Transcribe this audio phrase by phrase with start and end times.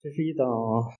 [0.00, 0.46] 这是一档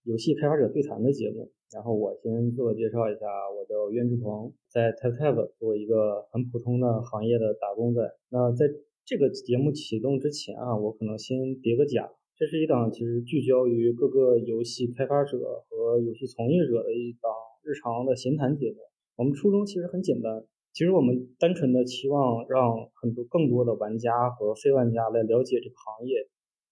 [0.03, 1.49] 游戏开发者对谈的节目。
[1.71, 8.01] 然后我先自我介绍一下，我叫袁志鹏，在 TapTap 做一个很普通的行业的打工仔。
[8.29, 8.65] 那在
[9.05, 12.11] 这个节目启动之前啊，我可能先叠个假。
[12.35, 15.37] 这是一档其实聚焦于各个游戏开发者
[15.69, 17.31] 和游戏从业者的一档
[17.63, 18.77] 日常的闲谈节目。
[19.15, 20.43] 我们初衷其实很简单，
[20.73, 26.27] 其实我们单纯的期望让很多更多的玩家和非玩家来了解这个行业。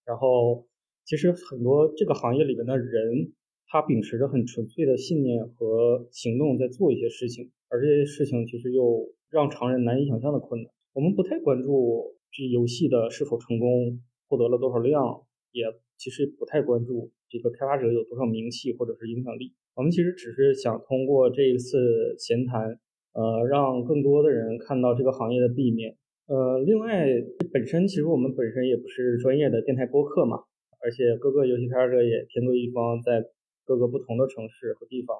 [0.05, 0.65] 然后，
[1.07, 3.31] 其实很多这个行业里面的人。
[3.69, 10.71] 他秉持着很纯粹的信念和行动在做一些事情，而这些事情其实又让常人难以想象的困难。
[10.93, 15.65] 我们不太关注这游戏的是否成功，获得了多少量，也
[15.97, 19.51] 其实不太关注这个开发者有多少名气或者是影响力。
[19.75, 22.79] 我们其实只是想通过这一次闲谈，
[23.11, 25.97] 呃，让更多的人看到这个行业的地面。
[26.27, 27.05] 呃，另外，
[27.51, 30.37] 本身其实我们本身也不是专业的电台播客嘛，
[30.83, 33.23] 而且各个游戏开发者也天各一方，在
[33.65, 35.17] 各个不同的城市和地方，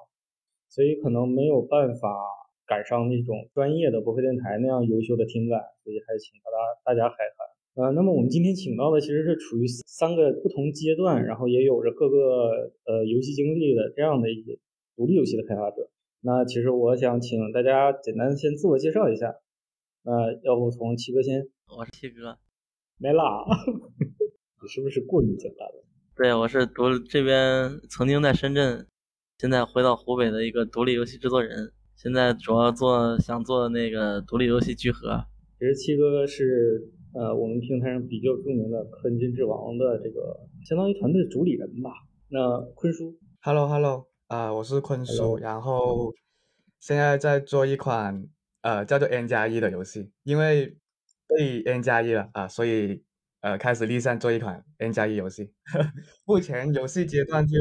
[0.68, 2.08] 所以可能没有办法
[2.66, 7.86] 赶上那种专业的播客电台那样优秀的听感，所以还是请大家大家海涵。
[7.86, 14.58] 呃，那么我们今天请到的其实是处于三个不同阶段，然后也有着各个呃游戏经历的这样的一些
[14.96, 15.88] 独立游戏的开发者。
[16.20, 19.36] 那其实我想请大家简单先自我介绍一下。
[20.02, 21.46] 那要不从七哥先？
[21.76, 22.36] 我是七哥。
[22.98, 23.44] 没啦，
[24.68, 25.82] 你是不是过于简单了？
[26.14, 28.86] 对，我是独这边曾经在深圳，
[29.38, 31.72] 现在回到湖北的一个独立游戏制作人。
[31.96, 35.24] 现在主要做想做那个独立游戏聚合。
[35.58, 41.90] 其实七哥是呃我们平台上比较著名的氪金之王的这个相当于团队主理人吧。
[42.28, 46.12] 那坤叔，Hello Hello，啊我是坤叔，然后
[46.78, 48.28] 现在在做一款
[48.60, 50.76] 呃叫做 N 加一的游戏，因为
[51.26, 53.02] 被 N 加一了啊，所以。
[53.40, 55.52] 呃，开始立项做一款 N 加一游戏，
[56.26, 57.56] 目前游戏阶段就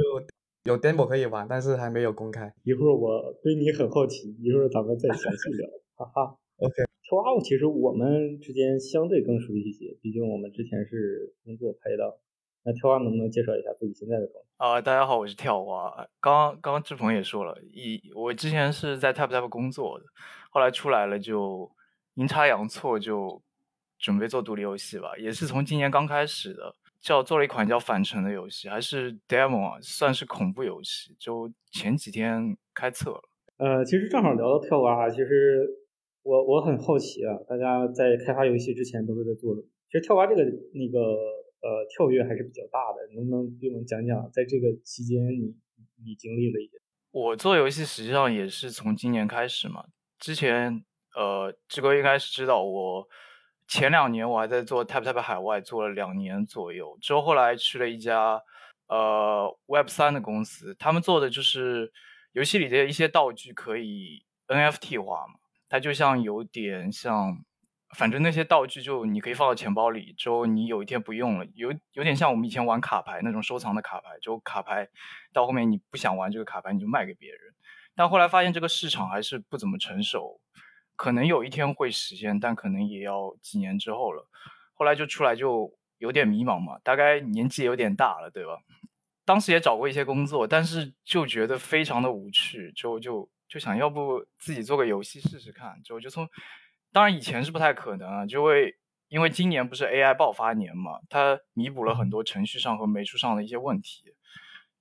[0.64, 2.52] 有 demo 可以玩，但是还没有公开。
[2.64, 5.70] 一会儿我对你很好奇，一会儿咱们再详细聊。
[5.96, 6.74] 哈哈，OK。
[7.04, 12.12] 跳蛙，其实我们之间相对更熟悉一些，毕竟我们之前是工作拍档。
[12.64, 14.50] 那跳蛙能不能介绍一下自己现在的状态？
[14.58, 16.10] 啊，大家好，我是跳蛙。
[16.20, 20.06] 刚刚志鹏也说了，一我之前是在 TapTap 工作的，
[20.50, 21.72] 后来出来了就
[22.16, 23.44] 阴差阳错就。
[24.00, 33.22] 准备做独立游戏吧，也是从今年刚开始的，叫做了一款叫《返程》的游戏，还是 demo 啊，算是恐怖游戏，就前几天开测了。
[33.58, 35.68] 呃，其实正好聊到跳蛙，其实
[36.22, 39.68] 我我很好奇啊，大家在开发游戏之前都是在做什么？
[39.90, 45.56] 其实跳蛙这个那个呃跳跃还是比较大的，能不能给我们讲讲，在这个期间你
[46.06, 46.78] 你经历了一些？
[47.12, 49.86] 我做游戏实际上也是从今年开始嘛，
[50.20, 50.84] 之前
[51.16, 53.08] 呃志哥应该是知道我。
[53.68, 56.98] 前两年我还在做 TapTap 海外，做了两年左右。
[57.02, 58.42] 之后后来去了一家
[58.88, 61.92] 呃 Web 三的公司，他们做的就是
[62.32, 65.34] 游戏里的一些道具可以 NFT 化嘛。
[65.70, 67.44] 它就像有点像，
[67.98, 74.88] 反正那些道具就你可以放到钱包里，之后你有一天不用了，有有点像我们以前玩卡牌那种收藏的卡牌，就卡牌
[75.34, 77.40] 到后面你不想玩这个卡牌，你就卖给别人。
[77.98, 80.40] 但后来发现这个市场还是不怎么成熟。
[80.98, 84.28] 可能有一天会实现，但可能也要几年之后了。
[84.74, 88.60] 后来就出来就有点迷茫嘛，大概年纪有点大了，对吧？
[89.24, 95.80] 当时也找过一些工作，但是就觉得非常的无趣，就就就想要不自己做个游戏试试看。
[95.84, 96.28] 就就从，
[96.92, 98.76] 当然以前是不太可能啊，就会
[99.08, 104.16] 因为今年不是 AI 爆发年嘛，它弥补了很多程序上和美术上的一些问题，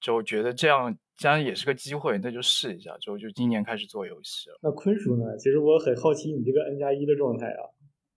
[0.00, 0.96] 就觉得这样。
[1.16, 2.96] 既然也是个机会，那就试一下。
[3.00, 4.58] 就就今年开始做游戏了。
[4.62, 5.36] 那坤叔呢？
[5.38, 7.62] 其实我很好奇你这个 N 加一的状态啊。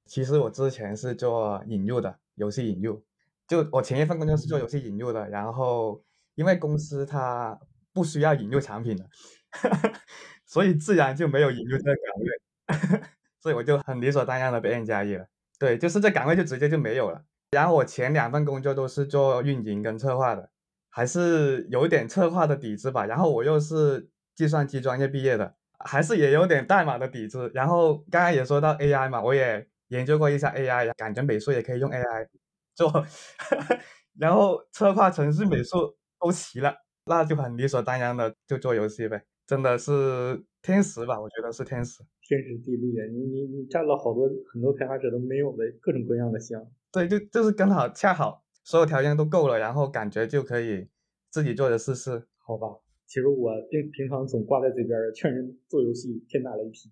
[0.05, 3.03] 其实我之前是做引入的，游戏引入。
[3.47, 6.03] 就我前一份工作是做游戏引入的，然后
[6.35, 7.59] 因为公司它
[7.93, 9.05] 不需要引入产品的，
[10.45, 13.01] 所以自然就没有引入这个岗位，
[13.41, 15.25] 所以我就很理所当然的被 N 加一了。
[15.57, 17.23] 对，就是这岗位就直接就没有了。
[17.51, 20.51] 然后我前两份工作都是做运营跟策划的。
[20.89, 27.51] 还是有点策划的底子吧，然后我又是计算机专业毕业的，还是也有点代码的底子。
[27.53, 32.27] 然后刚刚也说到 AI 嘛，我也研究过一下 AI，感觉美术也可以用 AI
[32.75, 32.91] 做，
[34.17, 36.75] 然后策划、程序、美术都齐了，
[37.05, 39.23] 那就很理所当然的就做游戏呗。
[39.47, 41.19] 真的是天时吧？
[41.19, 42.87] 我觉得是天时，天时地利。
[43.11, 46.61] 你你你占了好多很多开发者都没有的各种各样的项。
[46.91, 48.43] 对，就就是刚好恰好。
[48.63, 50.87] 所有条件都够了，然后感觉就可以
[51.29, 52.67] 自己做着试试，好吧？
[53.07, 56.91] 其实我平平常总挂在嘴边劝人做游戏，天打雷劈，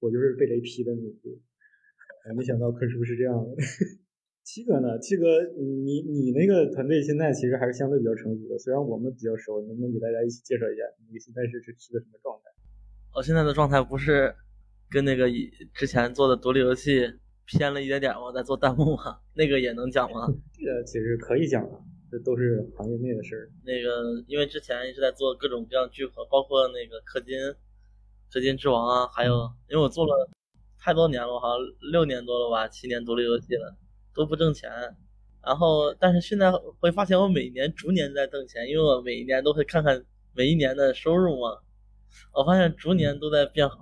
[0.00, 1.38] 我就是被雷劈的那个。
[2.34, 3.56] 没想到坤叔是这样的。
[4.44, 4.98] 七哥呢？
[4.98, 5.24] 七哥，
[5.56, 10.82] 你你那个团队现在其实还是相对比较成熟的，虽然我们比较熟，能不能给大家一起介绍一下
[11.12, 12.50] 你现在是是是个什么状态？
[13.14, 14.34] 我现在的状态不是
[14.90, 15.28] 跟那个
[15.74, 17.12] 之前做的独立游戏
[17.48, 18.30] 偏了一点点我？
[18.30, 19.18] 在做弹幕吗？
[19.34, 20.28] 那个也能讲吗？
[20.52, 21.80] 这个其实可以讲的，
[22.12, 23.50] 这都是行业内的事儿。
[23.64, 27.36] 那个因为之前一直在做各种各样聚合，包括那个氪金、
[28.30, 30.28] 氪金之王啊，还有因为我做了
[30.78, 31.58] 太多年了，我好像
[31.90, 33.76] 六年多了吧，七年独立游戏了。
[34.14, 34.68] 都不挣钱，
[35.44, 36.50] 然后但是现在
[36.80, 40.04] 会发现我每年逐年在挣钱，因为我每一年都会看看
[40.34, 41.56] 每一年的收入嘛，
[42.34, 43.76] 我发现逐年都在变好，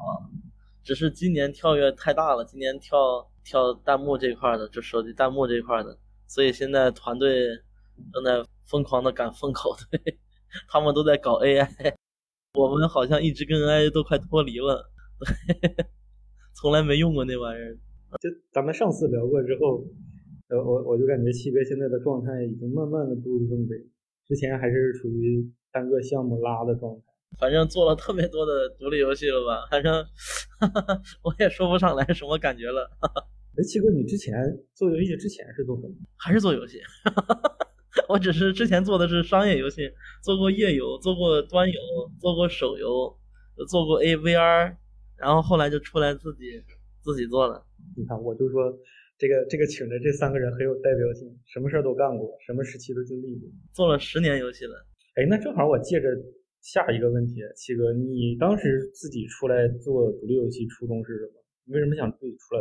[0.84, 5.96] 只是今年跳跃太大了，今年跳跳弹幕这块的，就手机弹幕这块的，
[6.26, 7.46] 所以现在团队
[8.12, 10.18] 正在疯狂的赶风口， 对，
[10.68, 11.94] 他们都在搞 AI，
[12.58, 14.90] 我们好像一直跟 AI 都快脱离了，
[16.60, 17.78] 从来没用过那玩意儿，
[18.20, 19.84] 就咱们上次聊过之后。
[20.48, 23.76] 呃，我我就感觉七哥现在的状态已经慢慢的步入正轨，
[24.28, 27.02] 之前还是处于单个项目拉的状态。
[27.36, 29.92] 反正做了特别多的独立游戏了吧，反正
[31.24, 32.88] 我也说不上来什么感觉了。
[33.56, 34.34] 哎，七哥，你之前
[34.74, 35.94] 做游戏之前是做什么？
[36.16, 36.78] 还是做游戏？
[38.08, 39.90] 我只是之前做的是商业游戏，
[40.22, 41.80] 做过页游，做过端游，
[42.20, 43.16] 做过手游，
[43.68, 44.76] 做过 AVR，
[45.16, 46.62] 然后后来就出来自己
[47.02, 47.66] 自己做了。
[47.96, 48.78] 你看，我就说。
[49.18, 54.76] 这个这个请的这三个人很有代表性，什么事儿都干过，什么时期都经历过，做了十年游戏了。
[55.14, 56.06] 哎，那正好我借着
[56.60, 61.32] 下一个问题，七哥，你当时自己出来做独立游戏初衷是什么？
[61.64, 62.60] 你为什么想自己出来？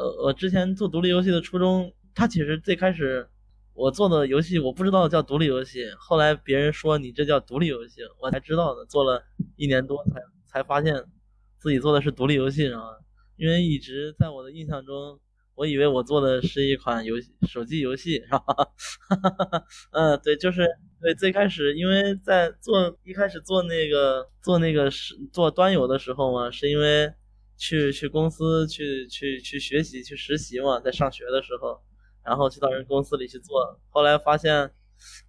[0.00, 3.28] 呃，我之前做独立游戏的初衷，它其实最开始
[3.74, 8.86] 我做的游戏我不知道叫独立游戏，后来别人说你这叫独立游戏，我才知道的。
[8.86, 9.22] 做了
[9.56, 11.04] 一年多才才发现
[11.58, 12.80] 自己做的是独立游戏，啊，
[13.36, 15.20] 因为一直在我的印象中。
[15.56, 18.42] 我以为我做的是一款游戏手机游戏，是吧？
[19.92, 20.66] 嗯， 对，就是
[21.02, 21.14] 对。
[21.14, 27.12] 最开始因为在做一开始做那个做那个是做端游的时候嘛，是因为
[27.60, 31.78] 去去公司去去去学习去实习嘛，在上学的时候，
[32.24, 33.78] 然后去到人公司里去做。
[33.90, 34.72] 后来发现，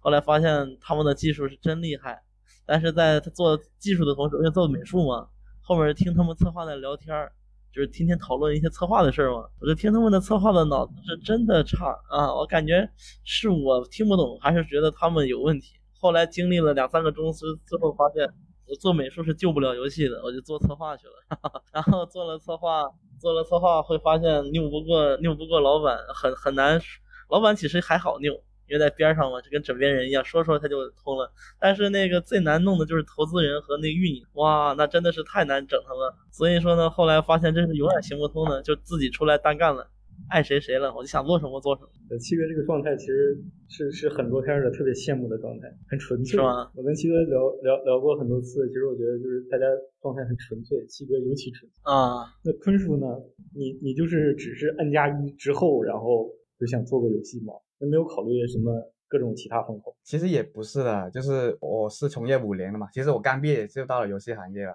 [0.00, 2.22] 后来发现他们的技术是真厉害，
[2.64, 5.28] 但是在他做技术的同时，因为做美术嘛，
[5.60, 7.30] 后面听他们策划在聊天儿。
[7.74, 12.86] 就是天天讨论一些策划的事儿嘛，我就听他们的策划的脑子是真的差啊，我感觉
[13.24, 15.72] 是我听不懂，还是觉得他们有问题。
[15.98, 18.28] 后来经历了两三个公司，最后发现
[18.66, 21.38] 我做美术是救不了游戏的，我就做策划去了。
[21.72, 26.80] 然后做了策划，做了策划会发现拗不过拗不过老板，很很难。
[27.28, 28.42] 老板其实还好拗。
[28.68, 31.30] 因为在边上嘛，就跟枕边人一样，说说他就通了。
[31.60, 36.16] 但是那个最难弄的就是投资人和那运营，哇，那真的是太难整他了。
[36.30, 39.86] 所以说呢，后来发现这是永远行不通的，就自己出来单干了，
[40.28, 42.18] 爱谁谁了，我就想做什么做什么。
[42.18, 43.38] 七哥这个状态其实
[43.68, 46.38] 是是很多开发者特别羡慕的状态，很纯粹。
[46.38, 46.70] 是吗？
[46.74, 49.66] 我跟七哥聊聊聊过很多次，其实我觉得就是大家
[50.00, 52.24] 状态很纯粹，七哥尤其纯粹啊。
[52.44, 53.06] 那坤叔呢？
[53.54, 57.52] 你你就是只是 N 加一之后，然后就想做个游戏吗？
[57.78, 58.72] 没有考虑什么
[59.08, 64.72] 各种其他风口，其实也不是的，就是我是从业五年了嘛，其实我刚毕业就到了游戏行业了。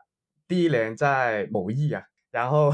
[0.48, 2.70] 第一年在某易啊，然后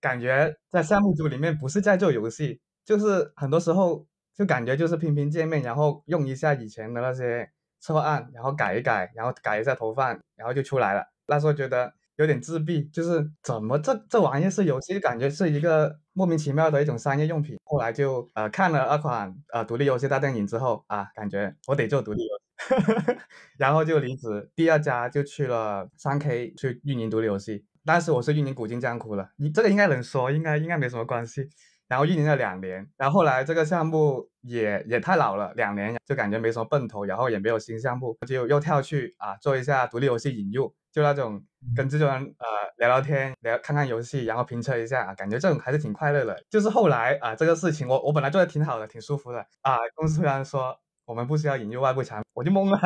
[0.00, 7.50] 感觉在项目组里面不是在做游戏，就是很多时候就感觉就是拼拼界面，然后用一下以前的那些
[7.80, 11.04] 策划案，然后改一改，然后改一下投放，然后就出来了。
[11.26, 11.92] 那时候觉得。
[12.16, 17.56] 有点自闭，就是怎么这这玩意是游戏，感觉是一个莫名其妙的一种商业用品。
[17.64, 23.16] 后来就呃看了二款呃独立游戏大电影之后啊，感觉我得做独立游戏，
[23.56, 27.64] 然后就离职，第二家就去了三 K 去运营独立游戏。
[27.84, 31.48] 当时我是运营古今江湖了，你这个应该能说，应该应该没什么关系。
[31.88, 40.72] 然后运营了两年，然后后来这个项目也也太老了，两年就感觉没什么奔头，然后也没有新项目，就又跳去啊做一下独立游戏引入。
[40.92, 41.42] 就那种
[41.74, 42.46] 跟制作人呃
[42.78, 46.40] 聊聊天，聊看看游戏，然后评测一下啊，感觉这种还是挺快乐的。
[46.48, 49.76] 就是后来啊，这个事情我我本来做的挺好的，挺舒服的啊。
[49.96, 52.78] 公司突然说我们不需要引入外部产品，我就懵了，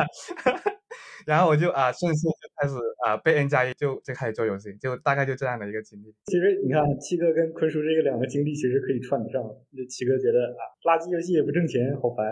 [1.25, 6.13] 然后我就啊顺势就开始啊被 N 加一就就开始做游戏，就大概就这样的一个经历。
[6.25, 9.41] 其实你看七哥跟坤叔这个两个经历其实可以串得上。
[9.75, 12.25] 就七哥觉得啊垃圾游戏也不挣钱，好烦。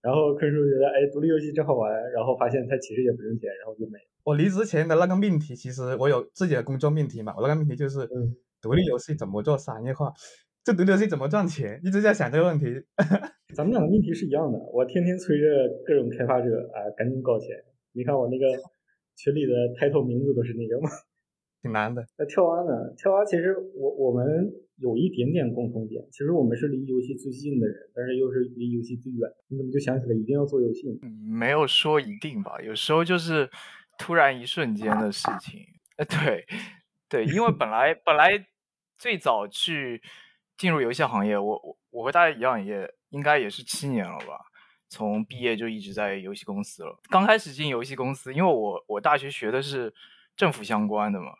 [0.00, 4.04] 然后坤叔觉得哎独立游戏真好玩，然后发现它其实也不挣钱，然后就没了。
[4.22, 7.34] 我离职前的那个命题，其实我有自己的工作命题嘛。
[7.36, 8.06] 我那个命题就是，
[8.60, 10.12] 独立游戏怎么做商业化，
[10.62, 12.66] 这独立游戏怎么赚钱，一直在想这个问题。
[13.56, 15.46] 咱们两个命题是一样的，我天天催着
[15.86, 17.48] 各种开发者啊，赶紧搞钱。
[17.92, 18.46] 你看我那个
[19.16, 20.88] 群里的抬头名字都是那个吗，
[21.62, 22.04] 挺难的。
[22.16, 22.94] 那跳蛙呢？
[22.96, 26.02] 跳蛙其实我我们有一点点共同点。
[26.10, 29.36] 其实我们是离游戏最近的人，但是又是离游戏最远的。
[29.48, 30.98] 你怎么就想起来一定要做游戏呢？
[31.28, 33.50] 没有说一定吧，有时候就是
[33.98, 35.60] 突然一瞬间的事情。
[35.96, 36.46] 呃，对，
[37.08, 38.46] 对，因为本来本来
[38.96, 40.00] 最早去
[40.56, 44.38] 进入游戏行业，我我我和大家一样，也应该也是七年了吧。
[44.90, 47.00] 从毕业就一直在游戏公司了。
[47.08, 49.94] 刚开始进游戏公司，因为我我大学学的是
[50.36, 51.32] 政府相关的嘛，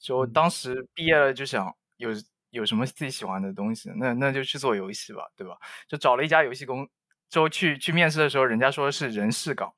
[0.00, 2.10] 就当时毕业了就想有
[2.50, 5.56] 有什么自己喜欢的东西，那那就去做游戏吧，对吧？
[5.86, 6.88] 就找了一家游戏公，
[7.28, 9.70] 之后去去面试的时候，人家说是人事岗，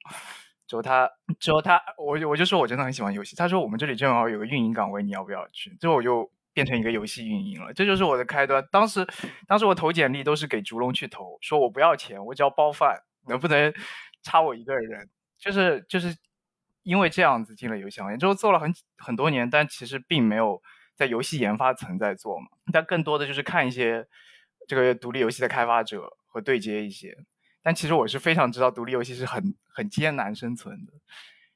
[0.69, 5.75] 之后他之后他我我就说我真的很喜欢游戏，他说我们这里正好有个运营岗位，你要不要去？
[5.81, 8.63] 之后我就变成一个游戏运营了，这就是我的开端。
[8.71, 9.07] 当时
[9.49, 13.03] 当时我投简历都是给烛龙去投，说我不要钱，我只要包饭。
[13.27, 13.73] 能不能
[14.23, 15.09] 差我一个人？
[15.39, 16.15] 就是就是
[16.83, 20.61] 因为这样子进了游戏行业，之后做了很很多年，但其实并没有
[20.95, 22.47] 在游戏研发层在做嘛。
[22.71, 24.07] 但更多的就是看一些
[24.69, 27.17] 这个独立游戏的开发者和对接一些。
[27.63, 30.93] 但其实我是非常知道独立游戏是很很艰难生存的。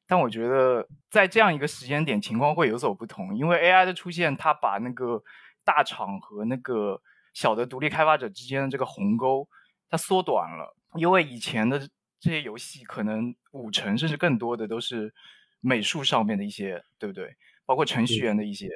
[0.07, 5.23] 但我觉得在这样一个时间点，情况会有所不同，因为 AI 的出现，它把那个
[5.65, 7.01] 大厂和那个
[7.33, 9.49] 小的独立开发者之间的这个鸿沟，
[9.89, 10.77] 它缩短了。
[10.97, 11.79] 因为以前的
[12.21, 15.13] 这些游戏，可能五成甚至更多的都是
[15.61, 17.35] 美术上面的一些，对不对？
[17.67, 18.69] 包括程序员的一些，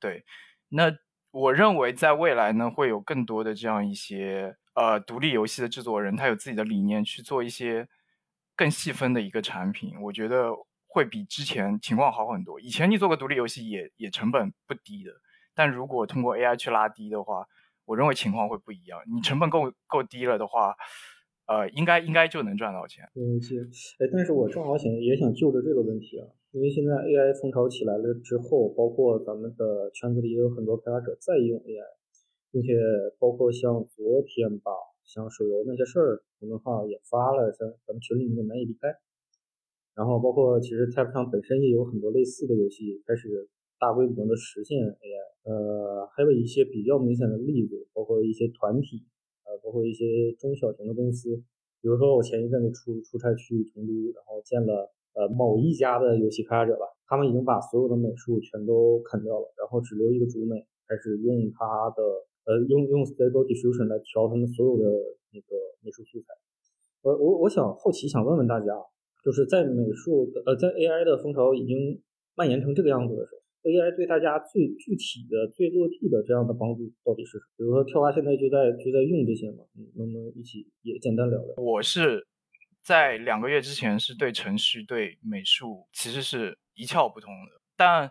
[0.00, 0.24] 对。
[0.70, 0.90] 那
[1.30, 7.86] 我认为在未来呢，会有更多的这样一些呃独立游戏的制作人，他有自己的理念去做一些
[8.56, 10.00] 更细分的一个产品。
[10.00, 10.50] 我觉得
[10.92, 12.60] 会比之前情况好很多。
[12.60, 15.12] 以前你做个独立游戏也也成本不低的，
[15.54, 17.46] 但如果通过 AI 去拉低的话，
[17.86, 19.00] 我认为情况会不一样。
[19.14, 20.74] 你成本够够低了的话。
[21.50, 23.02] 呃，应该应该就能赚到钱。
[23.14, 23.58] 游戏，
[23.98, 31.82] 哎，但是我正好想也想就着这个问题啊，因为现在 AI 风潮起来了之后，包括咱们的圈子里也有很多开发者在用 AI，
[32.52, 32.78] 并且
[33.18, 34.70] 包括像昨天吧，
[35.02, 38.86] 像手游那些事儿，公众号也发了，像咱们群里面难以离开。
[39.94, 49.04] 然后包括其实 Type 上本身也有很多类似的游戏开始大规模的实现 AI，呃，还有一些比较明显的例子，包括一些团体。
[49.50, 51.34] 呃，包括一些中小型的公司，
[51.82, 60.54] 比如说我前一阵子出出差去成都，然后见了呃某一家的游戏开发者吧，他们已经把所有的美术全都砍掉了，然后只留一个主美，
[60.86, 62.02] 开始用它的
[62.46, 64.84] 呃用用 Stable Diffusion 来调他们所有的
[65.32, 66.26] 那个美术素材。
[67.02, 68.70] 我我我想好奇想问问大家，
[69.24, 72.00] 就是在美术呃在 AI 的风潮已经
[72.34, 73.40] 蔓延成这个样子的时候。
[73.62, 77.52] AI 对大家最具体的、最落地的这样的帮助到底是什么？
[77.58, 79.64] 比如说跳蛙现在就在就在用这些嘛，
[79.96, 81.62] 能不能一起也简单聊聊？
[81.62, 82.26] 我是
[82.82, 88.10] 在两个月之前是对程序、对美术其实是一窍不通的，但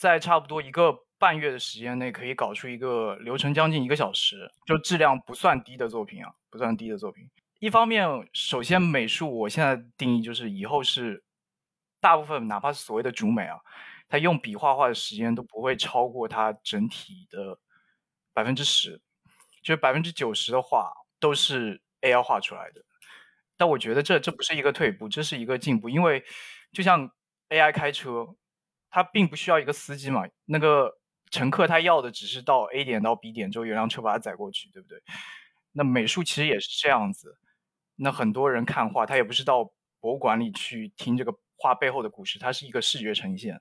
[0.00, 4.36] 在差不多一个半月的时间内，可以搞出一个流程将近一个小时，
[4.66, 7.22] 就质量不算低的作品啊，不算低的作品。
[7.62, 11.22] 一方面，首先美术我现在定义就是以后是
[12.00, 13.56] 大部分哪怕是所谓的主美啊。
[14.08, 17.56] 他用笔画画的时间都不会超过他整体的
[18.32, 19.00] 百分之十，
[19.62, 22.82] 就是百分之九十的画都是 AI 画出来的。
[23.56, 25.88] 但我觉得这这不是一个退步，这是一个进步。
[25.88, 26.24] 因为
[26.72, 27.08] 就像
[27.50, 28.34] AI 开车，
[28.90, 30.98] 它并不需要一个司机嘛，那个
[31.30, 35.00] 乘客他要的只是到 A 点到 B 点之后有辆车把他载过去，对不对？
[35.70, 37.38] 那美术其实也是这样子。
[38.02, 39.62] 那很多人看画，他也不是到
[40.00, 43.60] 博物馆里去听这个画背后的故事，它是一个视觉呈现。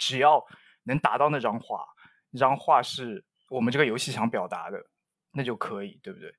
[0.00, 0.44] 只要
[0.82, 1.86] 能达到那张画，
[2.30, 4.84] 那张画是我们这个游戏想表达的，
[5.30, 6.34] 那就可以，对不对？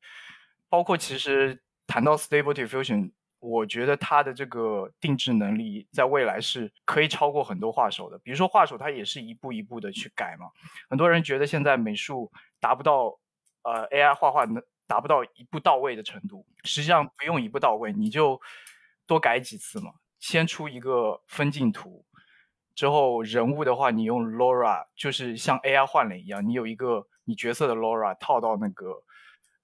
[0.67, 8.19] 包括其实谈到 Stable Diffusion，我觉得它的这个定制能力在未来是可以超过很多画手的。
[8.19, 10.47] 比如说画手，他也是一步一步的去改嘛。
[10.89, 13.17] 很多人觉得现在美术达不到，
[13.61, 16.45] 呃，AI 画画能达不到一步到位的程度。
[16.63, 18.39] 实际上不用一步到位，你就
[19.05, 19.93] 多改几次嘛。
[20.19, 22.05] 先出一个分镜图。
[22.75, 29.03] 之后人物的话，你用 Laura 就是像 AI 换脸一样，你有一个你角色的 Laura 套到那个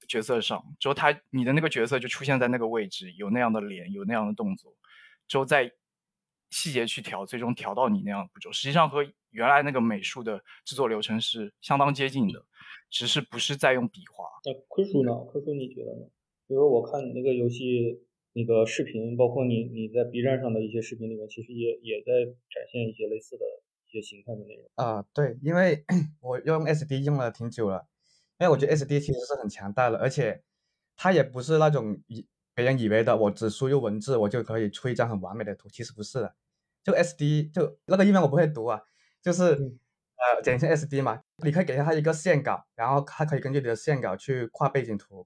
[0.07, 4.75] 角色上，之后他你的那个角色就出现在那个位置，有那样的脸，有那样的动作，
[5.27, 5.71] 之后再
[6.51, 12.45] 细节去调，最终调到你那样的步骤，实际上和原来那个美术的制作流程是相当接近的，
[12.89, 14.25] 只是不是在用笔画。
[14.45, 15.13] 那坤叔呢？
[15.31, 16.07] 坤叔你觉得呢？
[16.47, 18.01] 比如我看你那个游戏。
[18.33, 23.43] 那个视频，包括你你在 B 站上的一些视频里面，其实也也在展现一些类似的
[23.87, 25.03] 一些形态的内容啊。
[25.15, 25.83] 对，因为
[26.21, 27.87] 我用 SD 用了挺久了，
[28.39, 30.43] 因为我觉得 SD 其实是很强大的，而且
[30.95, 36.35] 它也不是那种以别人以为的，我只输入文字我就可以出一张很完美的图，其实不是的。
[36.83, 38.79] 就 SD 就那个英文我不会读啊，
[39.21, 45.25] 就是呃，简称 SD 嘛，你可以给它一个线稿，然后它可以根据你的线稿去画背景图。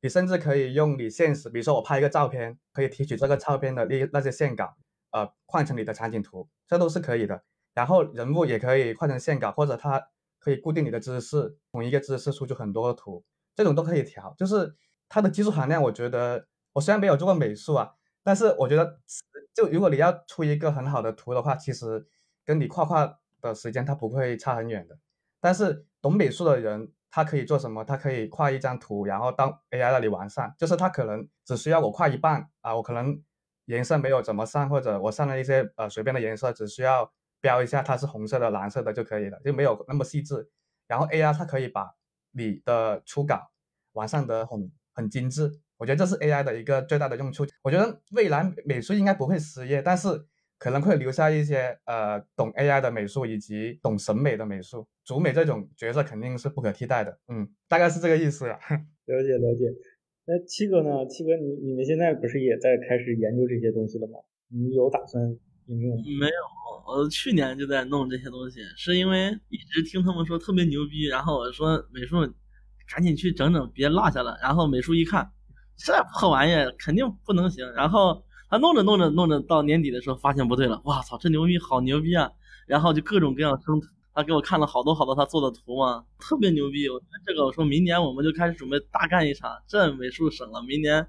[0.00, 4.76] 你甚至可以用你现实，比如说我拍一个照片，可以提取这个照片的那那些线稿，
[5.12, 7.42] 呃，换成你的场景图，这都是可以的。
[7.72, 10.08] 然后人物也可以换成线稿，或者它
[10.38, 13.24] 可以固定你的姿势，同一个姿势输出很多图，
[13.56, 14.34] 这种都可以调。
[14.36, 14.76] 就是
[15.08, 19.00] 它的技术含量，我觉得我虽然没有做过美术啊，但是我觉得
[19.54, 22.06] 就如果你要出一个很好的图的话，其实
[22.44, 24.98] 跟你画画的时间它不会差很远的。
[25.40, 26.92] 但是懂美术的人。
[27.16, 27.84] 他可以做什么？
[27.84, 30.52] 他可以画一张图，然后到 AI 那里完善。
[30.58, 33.22] 就是他可能只需要我画一半啊，我可能
[33.66, 37.08] 颜色没有怎么上，或者我上了一些呃随便的颜色，只需要
[37.40, 40.50] 标一下它是红色的、蓝色的就可以了，就没有那么细致。
[40.88, 41.94] 然后 AI 它可以把
[42.32, 43.48] 你的初稿
[43.92, 45.60] 完善得很很精致。
[45.76, 47.46] 我觉得这是 AI 的一个最大的用处。
[47.62, 50.26] 我觉得未来美术应该不会失业，但是。
[50.58, 57.18] 可能会留下一些呃懂 AI 的美术以及懂审美的美术，主美这种角色肯定是不可替代的。
[57.28, 58.46] 嗯，大概是这个意思。
[59.06, 59.66] 了解了解。
[60.26, 61.06] 那七哥呢？
[61.06, 64.18] 七哥，你你们现在不是也在开始研究这些东西了吗？
[64.48, 65.22] 你有打算
[65.66, 66.02] 应用吗？
[66.18, 66.32] 没有，
[66.86, 72.16] 我去年就在弄这些东西，是因为一直听他们说特别牛逼，然后我说美术
[72.90, 74.38] 赶紧去整整，别落下了。
[74.40, 75.30] 然后美术一看，
[75.76, 77.70] 这破玩意肯定不能行。
[77.72, 78.23] 然后。
[78.48, 82.30] 他弄着弄着弄着，到年底的时候发现不对了，哇操，这牛逼，好牛逼啊！
[82.66, 83.80] 然后就各种各样生，
[84.14, 86.88] 他给我看了好多好多他做的图嘛，特别牛逼。
[86.88, 91.06] 我这个，我说明年我们就开始准备大干一场，这美术省了，明年，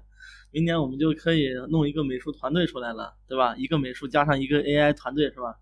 [0.50, 3.54] 明年我们就可以弄一个美术团队出来了，对吧？
[3.56, 5.54] 一个美术加上一个 AI 团队是吧？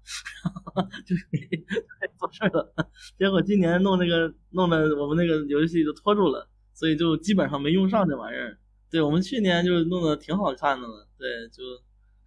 [1.05, 1.65] 就可以
[2.19, 2.73] 做事了。
[3.19, 8.59] 结果今年弄那个弄的我们那个游戏就拖住了，所以就基本上没用上这玩意儿。
[8.91, 11.65] 对我们去年就弄得挺好看的了，对，就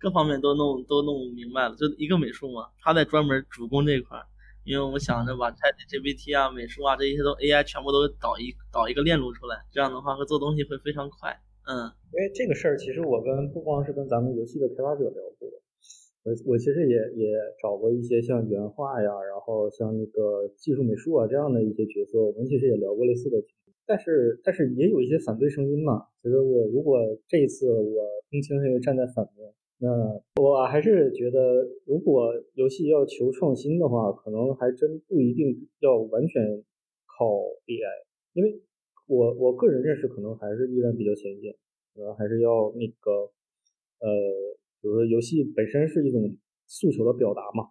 [0.02, 4.18] 各方面都弄都弄明白了，就一个美术嘛，他在专门主攻这一块，
[4.66, 11.30] 因为我们想着把 ChatGPT 啊、美术啊这些都 AI 全部都导一导一个链路出来，这样的话会做东西会非常快。
[11.70, 15.48] 嗯，因为这个事儿其实我跟不光是跟咱们游戏的开发者聊过，
[16.24, 23.38] 我我其实也也找过一些像原画呀，然后像那个技术美术啊这样的一些角色，我们其实也聊过类似的。
[23.88, 26.08] 但是，但是也有一些反对声音嘛。
[26.22, 29.88] 其实我如果这一次我更倾向于站在反面，那
[30.42, 36.62] 我还是觉得，如果游戏要求创新的话，可能还真不一定要完全
[37.06, 37.26] 靠
[37.66, 38.62] AI，因为
[39.08, 41.54] 我我个人认识可能还是依然比较先进，
[41.96, 43.32] 主要还是要那个
[44.00, 44.10] 呃，
[44.82, 47.70] 比如说游戏本身是一种诉求的表达嘛，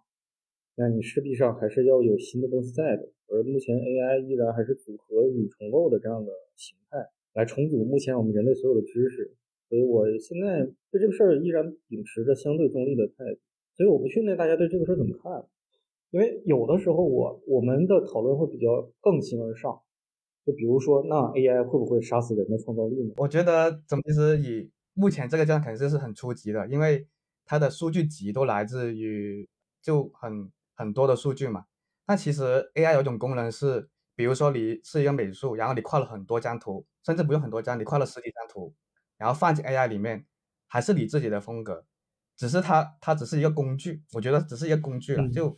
[0.77, 3.09] 那你势必上还是要有新的东西在的。
[3.29, 6.97] 而目前 AI 依然还是组合与重构的这样的形态
[7.33, 9.35] 来重组目前我们人类所有的知识，
[9.69, 13.39] 所以我现在对这个事儿依然秉持着相对中立的态度。
[13.75, 15.45] 所以我不确定大家对这个事儿怎么看，
[16.09, 19.79] 因为有的时候我我们的讨论会比较更形而上，
[20.43, 23.13] 就比如说那 AI 会不会杀死人的创造力呢？
[23.17, 27.05] 我觉得怎么其实以目前这个阶段肯定是很初级的，因为
[27.45, 29.47] 它的数据集都来自于
[29.79, 31.65] 就很很多的数据嘛。
[32.07, 38.73] 那其实 AI 有一种功能是，比如说你是一个美术，然后你画了很多张图，甚至不用很多张，你画了十几张图，
[39.17, 40.25] 然后放进 AI 里面，
[40.67, 41.85] 还是你自己的风格，
[42.37, 45.27] 只是它它只是一个工具，我觉得只是一个工具了。
[45.29, 45.57] 就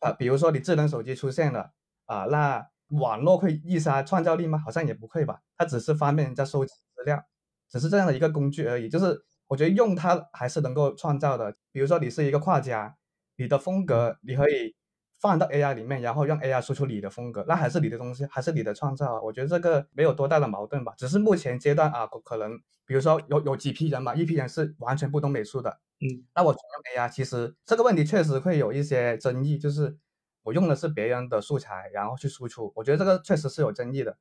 [0.00, 1.72] 啊，比如说你智能手机出现了
[2.04, 4.58] 啊，那网络会扼杀创造力吗？
[4.58, 7.24] 好像也不会吧，它只是方便人家收集资料，
[7.70, 8.90] 只是这样的一个工具而已。
[8.90, 11.56] 就是我觉得用它还是能够创造的。
[11.72, 12.98] 比如说你是一个画家，
[13.36, 14.74] 你的风格你可以。
[15.18, 19.20] 放到 AI 里面，然后让 AI 输出你的风格，那还是你的东西，还是你的创造。
[19.22, 26.58] 我觉得这个没有多大的矛盾吧，只是目前阶段啊，可能比如说有有几批人嘛，一批人是完全不懂美术的，嗯，那我用
[27.02, 29.96] AI，其实这个问题确实会有一些争议，就是
[30.42, 34.18] 我用的是别人的素材，然后去输出，我觉得这个确实是有争议的。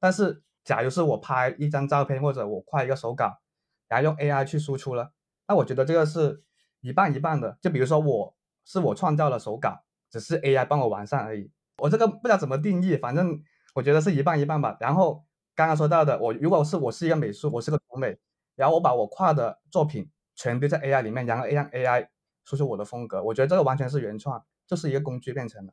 [0.00, 3.38] 但是假如是我拍一张照片或者我画一个手稿，
[3.88, 5.12] 然后用 AI 去输出了，
[5.46, 6.42] 那我觉得这个是
[6.80, 7.58] 一半一半的。
[7.60, 8.34] 就比如说我
[8.64, 9.84] 是我创造了手稿。
[10.10, 13.42] 只是 AI 帮我完善而已，我这个不知道怎么定义，反正
[13.74, 14.76] 我觉得是一半一半吧。
[14.80, 18.18] 然后刚刚说到的，我如果是我是一个美术，我是个图美，
[18.56, 22.08] 然后我把我画的作品全丢在 AI 里面，然后让 AI
[22.44, 25.72] 输出我的风格，我觉得这个完全是原创，就是一个工具变成的。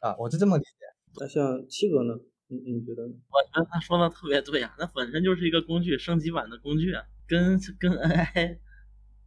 [0.00, 0.70] 啊，我是这么理解。
[1.18, 2.14] 那像七哥呢？
[2.48, 3.14] 你你觉得呢？
[3.30, 6.94] 我觉得他说的特别对啊，那本身就是一个工具，升级版的工具，
[7.26, 8.58] 跟跟 AI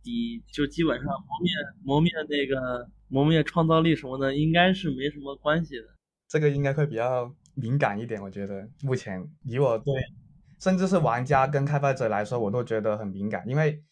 [0.03, 1.51] 比，就基本上磨灭
[1.83, 2.89] 磨灭那个。
[3.11, 5.81] 磨灭创造力什么的，应该是没什么关系的。
[6.27, 9.95] 这个应该会比较敏感一点，我觉得目前以我对，
[10.59, 13.83] 甚至是玩家跟开发者来说，我都觉得很敏感，因为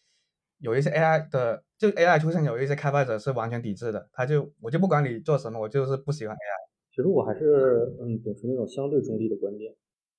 [0.60, 6.94] 有一些 AI 的，就 AI 出现，有一些开发者是完全抵制的，他就我就不管你做什么，我就是不喜欢 AI。
[6.94, 9.74] 其实我还是嗯秉持那种相对中立的观点，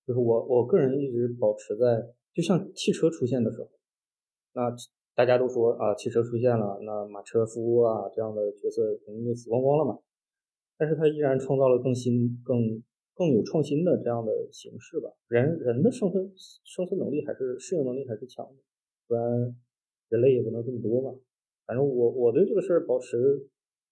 [0.05, 3.69] 就是我我个人一直保持在，就像汽车出现的时候，
[4.51, 4.75] 那
[5.19, 9.99] 大家都说啊汽车出现了，那马车夫啊这样的角色肯定就死光光了嘛，
[10.77, 12.81] 但是他依然创造了更新更
[13.13, 15.09] 更有创新的这样的形式吧。
[15.27, 16.31] 人人的生存
[16.63, 18.63] 生存能力还是适应能力还是强的，
[19.09, 19.53] 不然
[20.07, 21.19] 人类也不能这么多嘛。
[21.67, 23.19] 反正我我对这个事儿保持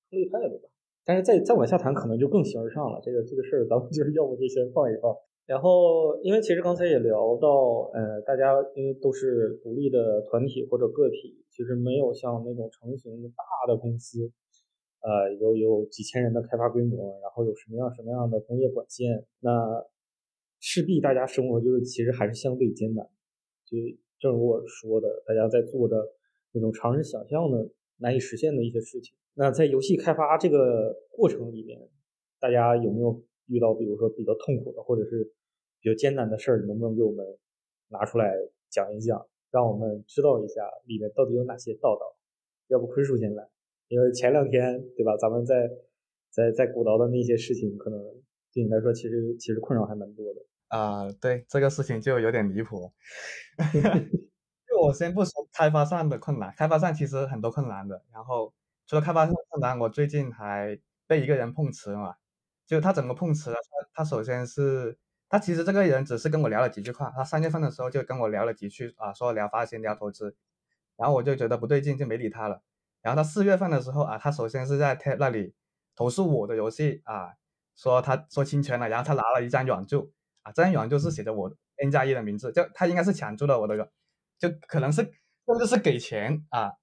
[0.10, 0.70] 中立态度吧。
[1.04, 3.02] 但是再再往下谈，可能就更形而上了。
[3.04, 5.14] 这个这个事儿，咱们就要不就先放一放。
[5.48, 14.30] 然后，因为其实刚才也聊到，呃，大家因为都是独立的团体或者个体，其实没有像那种成型的大的公司，
[15.00, 19.86] 呃，有有几千人的开发规模，然后有什么样什么样的工业管线，那
[20.60, 23.08] 势必大家生活就是其实还是相对艰难。
[23.64, 23.78] 就
[24.20, 25.96] 正如我说的，大家在做着
[26.52, 29.16] 那种常人想象的难以实现的一些事情。
[29.34, 31.80] 那在游戏开发这个过程里面，
[32.38, 35.32] 大家有没有遇到比如说比较痛苦的或者是
[35.82, 36.66] 比较艰难的事儿？
[36.66, 37.26] 能不能给我们
[37.90, 38.34] 拿出来
[38.70, 42.18] 讲一讲，让我们知道一下里面到底有哪些道道？
[42.68, 43.48] 要不坤叔先来，
[43.88, 45.70] 因为前两天对吧，咱们在
[46.32, 48.00] 在在鼓捣的那些事情，可能
[48.54, 51.12] 对你来说其实其实困扰还蛮多的啊。
[51.22, 52.92] 对这个事情就有点离谱。
[54.68, 58.54] 就我先不说开发上的困难，开发上其实很多困难的，然后。
[58.90, 62.16] 除了开发上困难，我最近还被一个人碰瓷嘛？
[62.66, 63.58] 就他怎么碰瓷了？
[63.94, 64.98] 他他首先是
[65.30, 70.36] 他其实这个人只是跟我聊了几句话，他三月份的时候就跟我聊了几句啊，说聊发行聊投资，
[70.96, 72.62] 然后我就觉得不对劲，就没理他了。
[73.02, 75.54] 然后他四月份的时候啊，他首先是在 Tab 那里
[75.96, 77.34] 投诉我的游戏啊，
[77.76, 80.12] 说他说侵权了，然后他拿了一张软注
[80.44, 83.92] 啊，这张软注是写着我 N 加一的名字，就他应该是抢注了我的，
[84.38, 85.02] 就可能是
[85.46, 86.74] 甚至是给钱啊。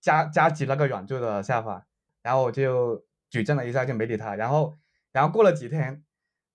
[0.00, 1.84] 加加急那个软注的下法，
[2.22, 4.36] 然后我就举证了一下，就没理他。
[4.36, 4.78] 然后，
[5.10, 6.04] 然后过了几天，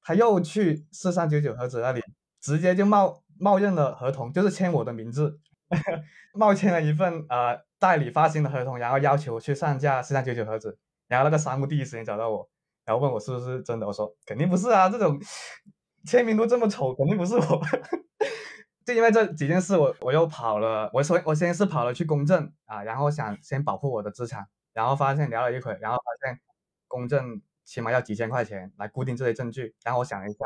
[0.03, 2.01] 他又去四三九九盒子那里，
[2.41, 5.39] 直接就冒冒认了合同，就是签我的名字，
[6.33, 10.77] 冒签了一份呃代理发行的合同，然后要求去上架四三九九盒子。
[11.07, 12.49] 然后那个商务第一时间找到我，
[12.85, 15.19] 然后问我是不是真的，我说肯定不是啊，这种
[16.05, 17.61] 签名都这么丑，肯定不是我。
[18.85, 20.89] 就因为这几件事，我我又跑了。
[20.91, 26.39] 我说我先是跑了去公证啊，然后想先保护我的资产，然后发现聊了一会，然后发现
[26.87, 29.75] 公证起码要几千块钱来固定这些证据。
[29.83, 30.39] 然后我想了一下，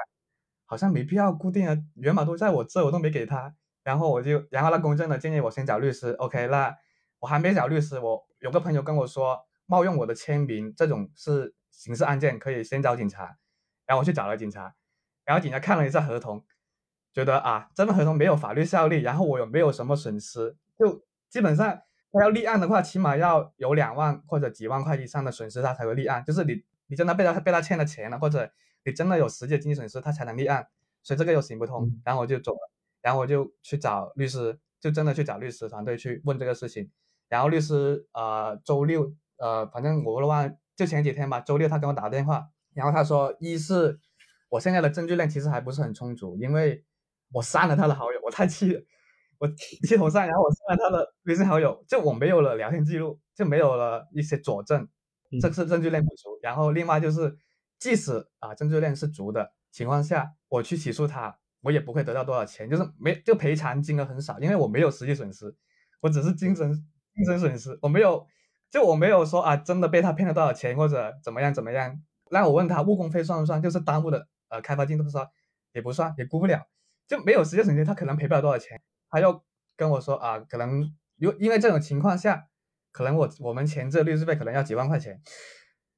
[0.66, 3.56] 好像没必要固定啊，源码都在我这，我都没给他。
[3.84, 6.12] 然后我就，然后那公证呢建议我先找律师。
[6.12, 6.76] OK，那
[7.20, 13.38] 我还没找律师，我有个朋友跟我说，冒用我的签名这种是刑事案件，可以先找警察。
[13.86, 14.76] 然后我去找了警察，
[15.24, 16.46] 然后警察看了一下合同。
[17.14, 26.24] 觉得啊，这份合同没有法律效力，然后我又没有什么损失，就基本上他要立案的话，起码要有两万或者几万块以上的损失，他才会立案。
[26.24, 28.52] 就是你你真的被他被他欠了钱了，或者
[28.84, 30.68] 你真的有实际的经济损失，他才能立案。
[31.04, 31.90] 所以这个又行不通。
[32.04, 32.72] 然后我就走了，
[33.02, 36.90] 然后我就去找律师，就真的去找律师团队去问这个事情。
[37.30, 44.00] 然后律师呃周六呃反正我的话，就前几天吧，周六他给我打电话，然后他说一是
[44.50, 46.84] 我现在的证据链其实还不是很充足，因为。
[47.34, 48.82] 我删了他的好友，我太气了，
[49.38, 49.46] 我
[49.86, 54.88] 气头上，然后我删了他的微信好友，就我没有了聊天记录，就没有了一些佐证，
[55.42, 56.40] 这是证据链不足。
[56.42, 57.38] 然后另外就是，
[57.80, 65.56] 即使啊证据链是足的情况下，我去起诉他，我也不会得到多少钱，就是没就赔偿金额很少，因为我没有实际损失，
[66.02, 66.72] 我只是精神
[67.14, 68.26] 精神损失，我没有
[68.70, 72.02] 就我没有说啊真的被他骗了多少钱或者怎么样怎么样。
[72.30, 73.62] 那我问他误工费算不算？
[73.62, 75.28] 就是耽误的呃开发进度算
[75.74, 76.68] 也不算，也估不了。
[77.08, 78.82] 就没有实际损失，他可能赔不了多少钱。
[79.10, 79.42] 他又
[79.78, 80.82] 跟我说啊，可能
[81.16, 82.48] 因因为这种情况下，
[82.98, 85.22] 可能我我们前置律师费可能要几万块钱。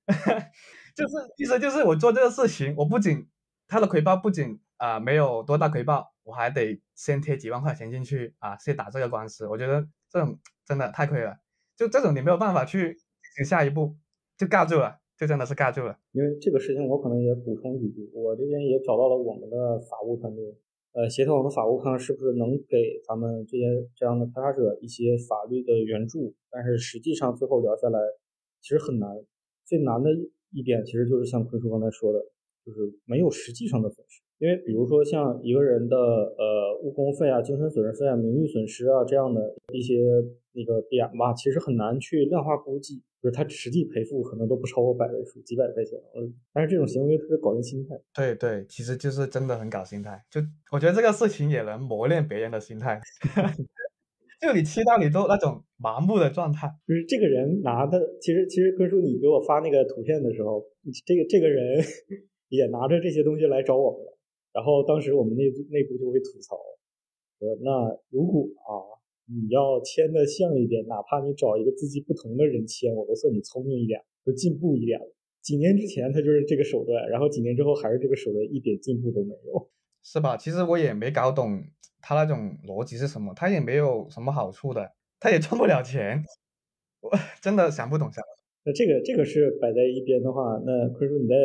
[0.98, 3.26] 就是意思就是我做这个事情，我不仅
[3.70, 9.48] 他的回报不仅啊没有多大回报，我还得先贴几万块钱进去啊，先打这个官司。
[9.48, 11.38] 我觉得这种真的太亏了。
[11.78, 12.98] 就这种你没有办法去
[13.46, 13.96] 下一步，
[14.38, 15.98] 就尬住了，就真的是尬住了。
[16.12, 20.44] 因为这个事情，我可能也补充几句，我这边也找到了我们的法务团队。
[20.94, 26.34] 呃，协调我们法务，看看是不是能给咱们这些这样的开发者一些法律的援助。
[26.50, 28.00] 但是实际上最后聊下来，
[28.60, 29.10] 其实很难。
[29.66, 30.10] 最难的
[30.52, 32.20] 一点，其实就是像坤叔刚才说的，
[32.66, 34.24] 就是没有实际上的损失。
[34.40, 40.00] 因为比如说像一个人的呃误工费啊、精神损失费啊、名誉损失啊这样的一些
[40.54, 43.04] 那个点吧，其实很难去量化估计。
[43.22, 46.00] 就是他实际赔付可能都不超过百位数，几百块钱。
[46.16, 48.00] 嗯，但是这种行为特别搞人心态。
[48.14, 50.24] 对对，其实就是真的很搞心态。
[50.30, 50.40] 就
[50.72, 53.02] 我觉得这个事情也能磨练别人的心态。
[54.40, 56.72] 就你气到你都那种麻木的状态。
[56.88, 60.64] 就是这个人拿的，其实其实坤叔你给我发那个图片的时候，
[61.06, 61.84] 这个这个人
[62.48, 64.18] 也拿着这些东西来找我们了。
[64.54, 66.56] 然后当时我们内内部就会吐槽
[67.38, 68.99] 说：“那如果啊，
[69.30, 79.70] 你要签的像一点，哪怕你找一个字迹不同的人签，我都算你聪明一点，就进步一点了。”几年之前他就是这个手段，然后几年之后还是这个手段，一点进步都没有，
[80.04, 80.36] 是吧？
[80.36, 81.64] 其实我也没搞懂
[82.02, 86.22] 他那种逻辑是什么，他也没有什么好处的，他也赚不了钱，
[87.02, 87.10] 我
[87.42, 88.46] 真的想不懂想不懂。
[88.66, 91.36] 那这个这个是摆在一边的话，那坤叔你在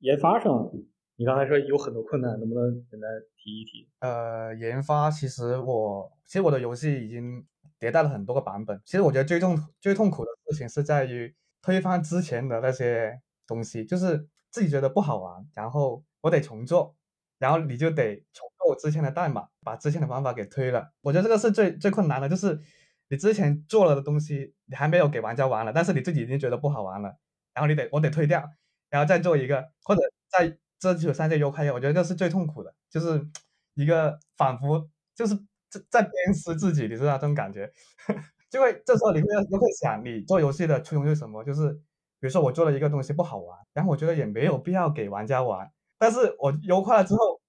[0.00, 0.70] 研发上，
[1.18, 3.86] 你刚才说有很多困难，能不能简单提一提？
[3.98, 7.44] 呃，研发其实我其实我的游戏已经
[7.78, 13.20] 迭代了很多个版本，其实我觉得最痛最痛苦的事情是在于推翻之前的那些。
[13.48, 16.94] 东西就是自己觉得不好玩，然后我得重做，
[17.38, 20.92] 然后你就得重构之前的代码，把之前的方法给推了。
[21.00, 22.60] 我觉得这个是最最困难的，就是
[23.08, 27.16] 你之前做了的东西，你还没有给玩家玩了，但是你自己已经觉得不好玩了，
[27.54, 28.44] 然后你得我得推掉，
[28.90, 33.26] 然后再做一个，或者再这就三界优化我觉得这是最痛苦的，就是
[33.74, 35.34] 一个仿佛就是
[35.70, 37.72] 在在鞭尸自己，你知道这种感觉，
[38.50, 41.42] 就会这时候你会又会想，你做游戏的初衷是什么？
[41.44, 41.80] 就是。
[42.20, 47.40] 比如说我做了一个东西不好玩，然后我觉得也没有必要给玩家玩，但是我优化了之后，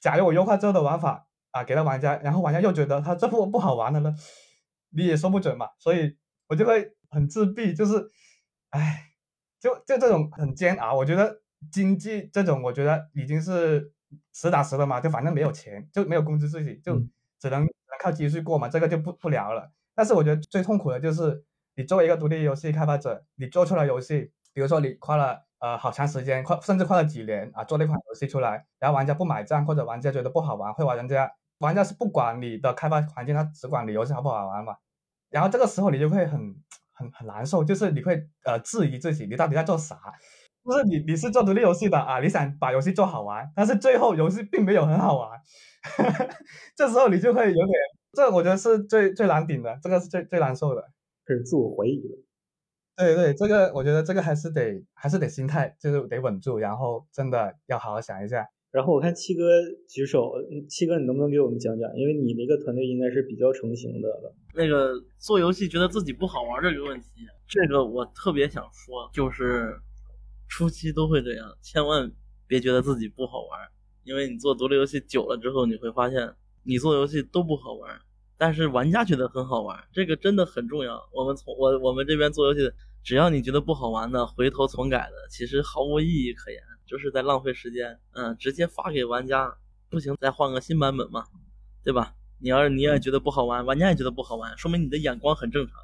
[0.00, 4.14] 假如我优化之后的玩法啊给了玩家，然后玩家又觉得他这部不好玩了呢，
[4.90, 6.14] 你也说不准嘛，所以
[6.48, 8.10] 我就会很自闭，就是，
[8.68, 9.12] 唉，
[9.58, 10.94] 就就这种很煎熬。
[10.96, 11.40] 我觉得
[11.70, 13.92] 经济这种，我觉得已经是
[14.32, 17.00] 实打实的嘛，就反正没有钱，就没有工资自己，就
[17.38, 17.66] 只能
[18.02, 19.70] 靠积蓄过嘛，这个就不不聊了。
[19.94, 21.44] 但是我觉得最痛苦的就是。
[21.78, 34.74] 你作为一个独立游戏开发者，你做出来游戏，比如说你花了呃好长时间，花甚至花了几年啊，做了一款游戏出来，然后玩家不买账，或者玩家觉得不好玩，会玩人家玩家是不管你的开发环境，他只管你游戏好不好玩嘛。
[35.30, 36.52] 然后这个时候你就会很
[36.90, 40.00] 很很难受，就是你会呃质疑自己，你到底在做啥？
[40.68, 45.30] 就是你你是做独立游戏的啊，你想把游戏做好玩，但是最后游戏并没有很好玩，
[46.76, 47.72] 这时候你就会有点，
[48.12, 50.84] 这我觉得是最最难顶的，这个是最最难受的。
[51.26, 52.18] 是自我怀疑了，
[52.96, 58.46] 对对，这个我觉得这个还是得还是得心态，就是得稳住，然后真的要好好想一下。
[58.70, 59.42] 然后我看七哥
[59.88, 60.32] 举手，
[60.68, 61.90] 七哥你能不能给我们讲讲？
[61.96, 64.34] 因为你那个团队应该是比较成型的了。
[64.54, 67.06] 那个做游戏觉得自己不好玩这个问题，
[67.46, 69.74] 这个我特别想说，就是
[70.48, 72.10] 初期都会这样，千万
[72.46, 73.60] 别觉得自己不好玩，
[74.04, 78.00] 因为你做独立游戏久了之后，你会发现你做游戏都不好玩。
[78.40, 81.02] 但是玩家觉得很好玩，这个真的很重要。
[81.12, 87.98] 我们从我我们这边做游戏，只要你觉得不好玩的，回头重改的，其实毫无意义可言，就是在浪费时间。
[88.12, 89.52] 嗯，直接发给玩家，
[89.90, 91.24] 不行再换个新版本嘛，
[91.82, 92.14] 对吧？
[92.40, 95.74] 你要是你也觉得不好玩，玩家也觉得不好玩，说明你的眼光很正常。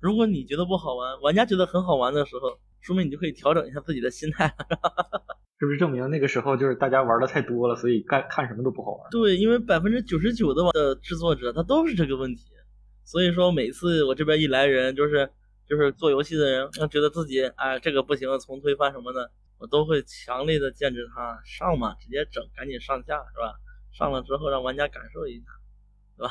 [0.00, 4.46] 如果你觉得不好玩，玩家觉得很好玩的时候，说明你就可以调整一下自己的心态。
[5.58, 9.10] 是不是证明那个时候就是大家玩的太多了，所以干看什么都不好玩？
[9.10, 12.44] 对，因为百分之九十九的的制作者他都是这个问题，
[13.04, 15.28] 所以说每次我这边一来人，就是
[15.68, 23.58] 就是做游戏的人，觉得自己哎这个不行，重推翻什么的，我都会强烈的建制他上嘛，直接整，赶紧上架是吧？
[23.92, 25.46] 上了之后让玩家感受一下，
[26.16, 26.30] 是吧？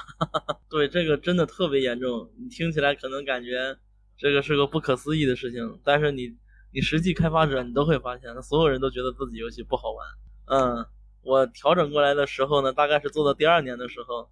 [0.71, 3.75] 对，这个真的特别严重，你听起来可能感觉
[4.17, 6.35] 这个是个不可思议的事情，但是你。
[6.73, 10.05] 你实际开发者，你都会发现，所有人都觉得自己游戏不好玩。
[10.47, 10.85] 嗯，
[11.23, 14.29] 我调整过来的时候呢，大概是做到第二年的时候，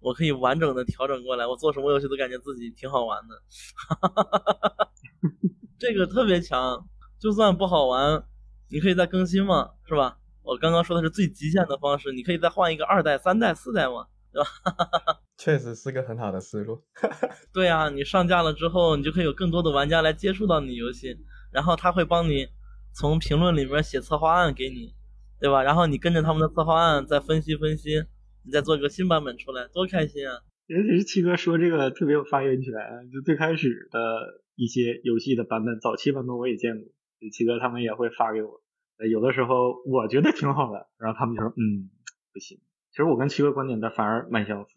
[0.00, 3.42] 我可以完整的调整过来，我做什么游戏都感觉自己挺好玩的。
[5.78, 6.84] 这个特别强，
[7.18, 8.24] 就算不好玩，
[8.68, 10.18] 你可以再更新嘛，是吧？
[10.42, 14.48] 我刚刚说的是最极限的方式，你可以再换一个二代、三代、四代嘛，对吧？
[15.36, 16.82] 确实是个很好的思路。
[17.52, 21.16] 对啊，你上架了之后，你就可以有更多的玩家来接触到你游戏。
[21.52, 22.46] 然后他会帮你
[22.92, 24.94] 从评论里面写策划案给你，
[25.40, 25.62] 对吧？
[25.62, 28.04] 然后你跟着他们的策划案再分析分析，
[28.44, 30.42] 你再做一个新版本出来，多开心啊！
[30.66, 32.72] 尤其是七哥说这个特别有发言权，
[33.10, 36.84] 就最开始的一些游戏的版本，早期版本我也见过，
[37.32, 38.60] 七哥他们也会发给我。
[39.10, 41.88] 有的时候我觉得挺好的，然后他们就说嗯
[42.34, 42.58] 不行。
[42.98, 44.72] 其实我跟七哥观点的反而蛮相似。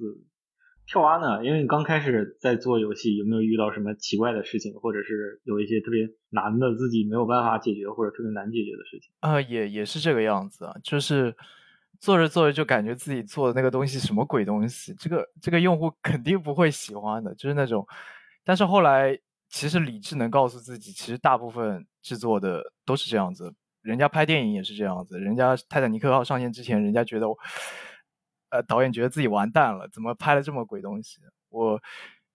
[0.85, 1.43] 跳蛙呢？
[1.43, 9.11] 因为你刚开始在做游戏，有没有遇到什么奇怪的事情，或者是有一些特别难的自己没有办法解决或者特别难解决的事情？
[9.21, 11.35] 啊，也也是这个样子啊，就是
[11.99, 17.83] 做着做着就感觉自己做的那个东西什么鬼东西，这个这个用户肯定不会喜欢的，就是那种。
[18.43, 19.17] 但是后来
[19.49, 27.25] 其实理智能告诉自己，其实大部分制作的都是这样子，人家拍电影也是这样子，人家泰坦尼克号上线之前，人家觉得。
[28.51, 31.19] 呃，导演觉得自己完蛋了，怎么拍了这么鬼东西？
[31.49, 31.81] 我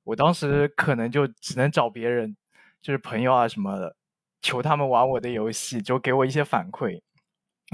[0.03, 2.37] 我当时可能就只能找别人，
[2.83, 3.97] 就是朋友啊什么的，
[4.43, 7.01] 求他们玩我的游戏，就给我一些反馈。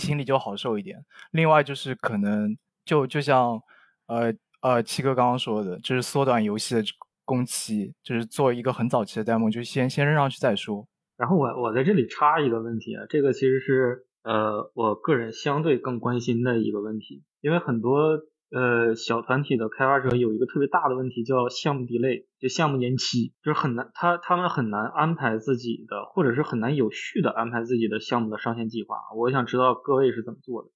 [0.01, 1.05] 心里就好受一点。
[1.33, 3.61] 另外就是可能就就像
[4.07, 6.83] 呃呃七哥刚刚说的，就是缩短游戏的
[7.27, 10.89] 工期，就是做一个很早期的 demo，就先先扔上去再说。
[11.19, 18.19] 然后我我在这里插一个问题啊，这个其实是呃我个人相对更关心的一个问题，因为很多
[18.53, 28.97] 呃小团体的开发者有一个特别大的问题叫项目 delay，就项目延期，就是很难他他们很难安排自己的，或者是很难有序的安排自己的项目的上线计划。
[29.17, 30.71] 我想知道各位是怎么做的。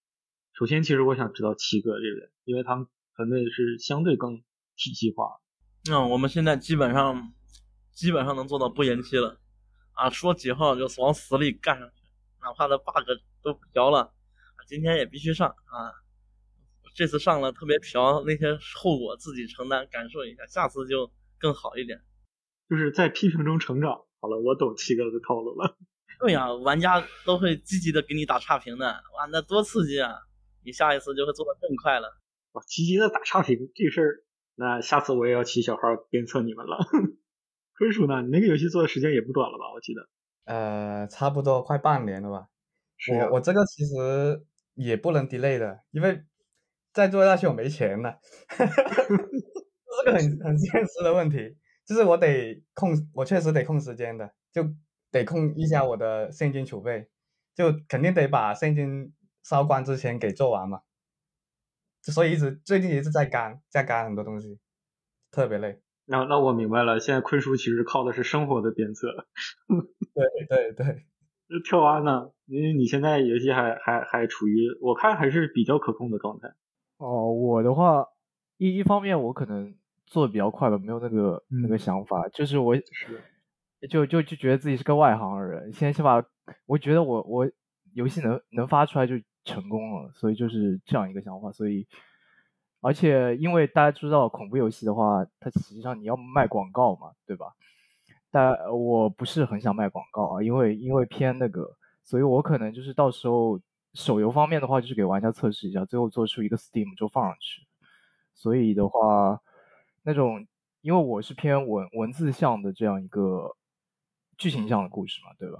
[0.54, 4.38] 首先，其实我想知道七哥这边，因为他们团队是相对更
[4.74, 5.36] 体系化。
[5.90, 7.30] 嗯，我们现在基本上
[7.92, 9.38] 基本上能做到不延期了。
[9.92, 11.94] 啊，说几号就往死里干上去，
[12.40, 13.06] 哪怕那 bug
[13.42, 14.12] 都调了，
[14.66, 15.92] 今天也必须上啊！
[16.96, 22.00] 这次上了特别调，那些后果自己承担，感受一下，下次就更好一点。
[22.70, 23.92] 就是在批评中成长。
[24.18, 25.76] 好了，我懂七哥的套路了。
[26.18, 30.14] 对呀，玩家都会积极的给你打差评的，哇，那多刺激啊！
[30.64, 32.18] 你下一次就会做的更快了。
[32.52, 36.78] 哇，积极的打差评这事儿，那下次我也要起小号鞭策你们了。
[37.76, 38.22] 坤叔呢？
[38.22, 39.70] 你那个游戏做的时间也不短了吧？
[39.74, 40.08] 我记得，
[40.46, 42.48] 呃，差不多快半年了吧。
[43.12, 44.42] 我我这个其实
[44.74, 46.24] 也不能 delay 的，因为
[46.96, 48.18] 再做下去我没钱了，
[48.56, 48.72] 这是
[50.06, 51.54] 个很很现实的问题。
[51.84, 54.64] 就是我得控，我确实得控时间的，就
[55.12, 57.10] 得控一下我的现金储备，
[57.54, 59.12] 就肯定得把现金
[59.44, 60.80] 烧光之前给做完嘛。
[62.00, 64.58] 所以一直最近一直在干，在干很多东西，
[65.30, 65.82] 特别累。
[66.06, 69.26] 那那我明白了，现在坤叔其实靠的是生活的鞭策。
[70.14, 71.04] 对 对对，
[71.62, 72.30] 跳蛙呢？
[72.46, 76.54] 因为你现在游戏还还还处于我看还是比较可控的状态。
[76.98, 78.06] 哦，我的话
[78.58, 79.74] 一一方面我可能
[80.06, 82.76] 做的比较快吧，没有那个那个想法，就是我
[83.88, 86.24] 就就就觉得自己是个外行人，先先把
[86.66, 87.50] 我觉得我我
[87.94, 91.86] 游戏能能发出来就成功了，所以就是这样一个想法，所以。
[92.82, 97.46] 而且，因为大家知道恐怖游戏的话，它实际上你要卖广告嘛，对吧？
[98.30, 101.68] 但我不是很想卖广告啊，因为因为偏那个，
[102.04, 103.58] 所以我可能就是到时候
[103.96, 107.66] 手游方面的话，就是给玩家测试一下，最后做出一个 Steam 就放上去。
[108.34, 109.40] 所以的话，
[110.04, 110.46] 那种
[110.82, 113.56] 因为我是偏文文字向的这样一个
[114.38, 115.58] 剧情向的故事嘛，对吧？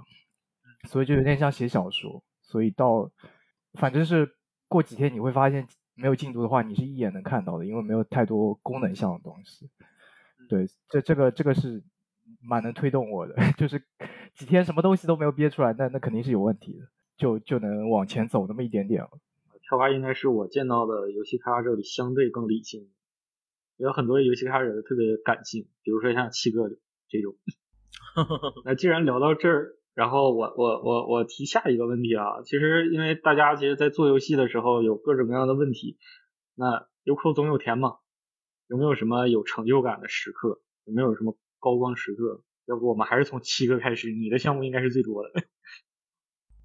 [0.87, 2.23] 所以就有点像写小说。
[2.41, 3.11] 所以到
[3.73, 4.35] 反正是
[4.67, 5.67] 过几天你会发现。
[5.99, 9.67] 没有进度的话，你是一眼能看到的，因为没有太多功能项的东西。
[10.47, 11.83] 对，这这个这个是
[12.39, 13.83] 蛮能推动我的， 就是
[14.35, 19.09] 几天什么东西都没有憋出来，那那肯定是有问题的，就就能往前走那么一点点了。
[19.61, 22.89] 跳蛙应该是我见到的游戏开发者里相对更理性，
[23.75, 26.69] 有很多游戏开发者特别感性，比如说像七哥
[27.09, 27.35] 这种。
[28.63, 29.73] 那既然聊到这儿。
[29.97, 35.97] 然后我我我我提下一个问题啊，其实因为大家其实，在做游戏的时候有各种各样的问题，
[36.53, 37.95] 那有苦总有甜嘛，
[38.67, 40.61] 有没有什么有成就感的时刻？
[40.85, 42.43] 有没有什么高光时刻？
[42.67, 45.31] 要不我们还是从七哥开始，你的项目应该是最多的。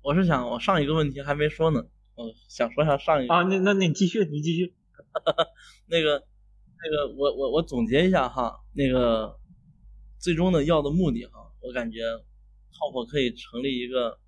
[0.02, 1.84] 我是想，我上一个问题还没说呢，
[2.16, 4.74] 我想说下上一个啊，那那那你继续，你继续。
[5.86, 6.24] 那个
[6.82, 9.38] 那个，我我我总结一下哈，那个
[10.18, 12.00] 最终的要的目的哈，我感觉。
[12.74, 14.18] Top 可以成立一个，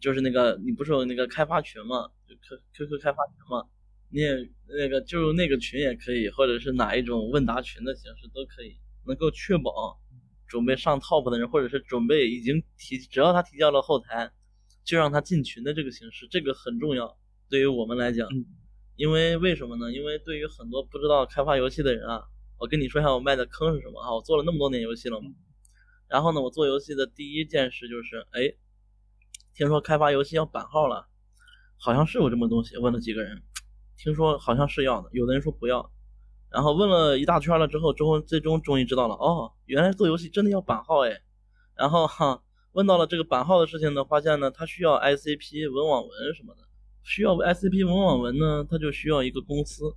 [0.00, 2.08] 就是那个你不是有那个开发群嘛？
[2.26, 3.68] 就 Q Q Q 开发群嘛？
[4.08, 4.34] 你也
[4.66, 8.74] 那个就那个群也可以，或者是哪一种问答群的形式都可以，
[9.06, 10.00] 能够确保
[10.48, 14.32] 准备上 Top 的人，或者是准备已经提，只要他提交了后台，
[14.84, 17.16] 就让他进群的这个形式，这个很重要，
[17.48, 18.28] 对于我们来讲，
[18.96, 19.92] 因为为什么呢？
[19.92, 22.22] 因为对于很多不知道开发游戏的人啊，
[22.58, 24.14] 我跟你说一下我卖的坑是什么啊？
[24.14, 25.30] 我做了那么多年游戏了嘛。
[26.08, 28.52] 然后呢，我做游戏的第一件事就是，哎，
[29.54, 31.06] 听说开发游戏要版号了，
[31.78, 32.76] 好像是有这么东西。
[32.78, 33.42] 问了几个人，
[33.96, 35.90] 听说好像是要的，有的人说不要。
[36.50, 41.22] 然后问了一大圈了之后，最后最终终于知道了，哦，原来做游戏真的要版号哎。
[41.76, 46.62] 然后哈，问到了这个版号的事情呢，发现呢，它需要 ICP 文网文什么的，
[47.02, 49.96] 需要 ICP 文网文呢，它就需要一个公司，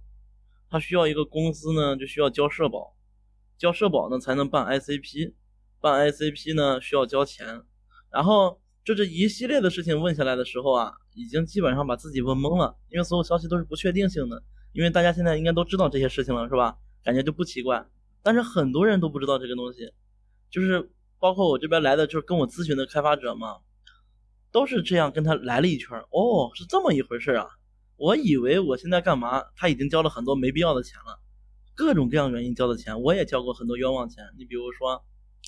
[0.69, 2.95] 它需要一个公司呢，就需要交社保，
[3.57, 5.33] 交社保呢才能办 ICP。
[5.79, 7.61] 办 ICP 呢需要交钱，
[8.09, 14.41] 然后就这一系列的事情问下来的时候啊，已经基本上把自己问懵了，因为所有消息都是不确定性的。
[14.71, 16.77] 因为大家现在应该都知道这些事情了，是吧？
[17.03, 17.85] 感觉就不奇怪。
[18.23, 19.91] 但是很多人都不知道这个东西，
[20.49, 20.89] 就是
[21.23, 23.59] 包括我这边来的，就是跟我咨询的开发者嘛，
[24.51, 25.97] 都是这样跟他来了一圈。
[26.11, 27.47] 哦，是这么一回事啊！
[27.95, 29.41] 我以为我现在干嘛？
[29.55, 31.21] 他已经交了很多没必要的钱了，
[31.75, 34.25] 各种各样原因交的钱，我也交过很多冤枉钱。
[34.37, 35.01] 你比如说。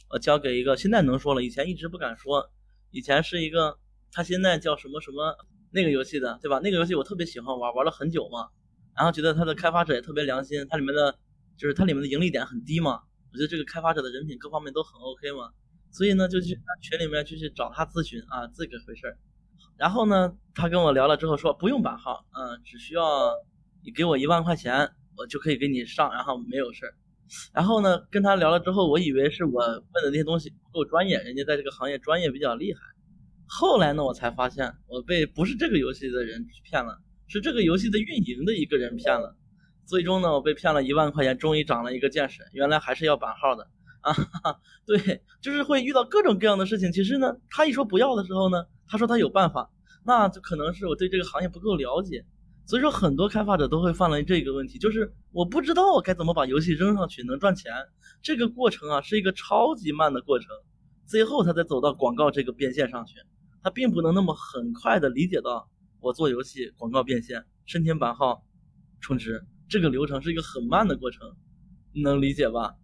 [0.09, 2.51] 我交给一个，现在能说了，以前一直不敢说。
[2.91, 3.78] 以前是一个，
[4.11, 5.36] 他现在叫什么什么
[5.71, 6.59] 那个游戏的，对吧？
[6.59, 8.49] 那个游戏我特别喜欢玩，玩了很久嘛，
[8.95, 11.17] 然后觉得它的开发者也特别良心，它里面的
[11.57, 13.01] 就是它里面的盈利点很低嘛，
[13.32, 15.49] 我觉得这个开发者的人品各方面都很 OK 嘛，
[15.95, 19.17] 所以呢就去他群里面就去找他咨询啊，这个回事儿。
[19.77, 23.31] 然后呢，他跟我聊了之后说不用版号，嗯，只需要
[23.81, 26.93] 你给我一万块钱，我就可以给你上，然后没有事儿。
[27.53, 32.79] 然后呢，跟他聊了之后，我以为是我问的那些东西不够专业，人家在这个行业专业比较厉害。
[33.47, 39.37] 后来呢，我才发现我被不是这个游戏的人骗了，是这个游戏的运营的一个人骗了。
[39.85, 43.65] 最终呢，我被骗了一万块钱，终于长了一个见识，原来还是要版号的
[44.05, 44.55] 啊！
[44.85, 46.91] 对，就是会遇到各种各样的事情。
[46.91, 49.69] 其实呢，他一说不要的时候呢，他说他有办法，
[50.05, 52.25] 那就可能是我对这个行业不够了解。
[52.67, 57.71] 所以说，很多开发者都会犯了这个问题，就是我不知道我该怎么把游戏扔上去能赚钱。
[58.23, 60.49] 这个过程啊，是一个超级慢的过程，
[61.05, 63.15] 最后他才走到广告这个变现上去，
[63.61, 68.43] 他并不能那么很快的理解到我做游戏广告变现、申请版号、
[68.99, 71.35] 充值这个流程是一个很慢的过程，
[71.93, 72.75] 你能理解吧？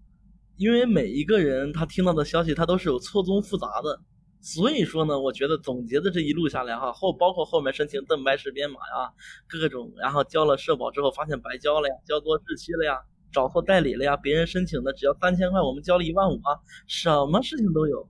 [0.61, 3.99] 因为每一个人他听到的消息，他都是有错综复杂的。
[4.41, 9.11] 所以说呢，我觉得总结的这一路下来哈，后包括后面申请盾牌式编码呀，
[9.49, 12.99] 各种，然后交了社保之后发现白交了呀，交多日期了呀，
[13.33, 16.53] 找错代理了呀，别人申请的只要三千块，我们交了一万五啊，
[16.85, 18.07] 什么事情都有，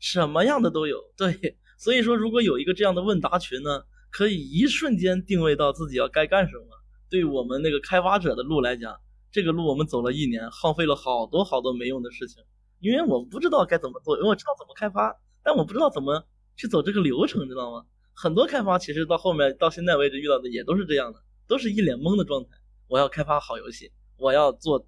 [0.00, 0.98] 什么样的都有。
[1.16, 6.64] 对，所以说如果有一个这样的问答群呢，可以一瞬间定位到自己要该干什么。
[7.08, 8.96] 对我们那个开发者的路来讲，
[9.34, 12.40] 这个路我们走了一年，耗费了好多好多没用的事情，
[12.78, 15.20] 因为我不知道该怎么做，因为我知道怎么开发。
[15.42, 16.24] 但我不知道怎么
[16.54, 17.84] 去走这个流程，知道吗？
[18.14, 22.50] 很多开发其实到后面到现在为止遇到的也都是这样的，都是一脸懵的状态。
[22.86, 24.86] 我要开发好游戏，我要做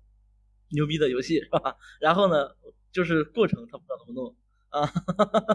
[0.70, 1.74] 牛逼的游戏，是吧？
[1.99, 2.51] 然后呢，
[2.92, 4.36] 就是过程他不知道怎么弄
[4.68, 4.88] 啊。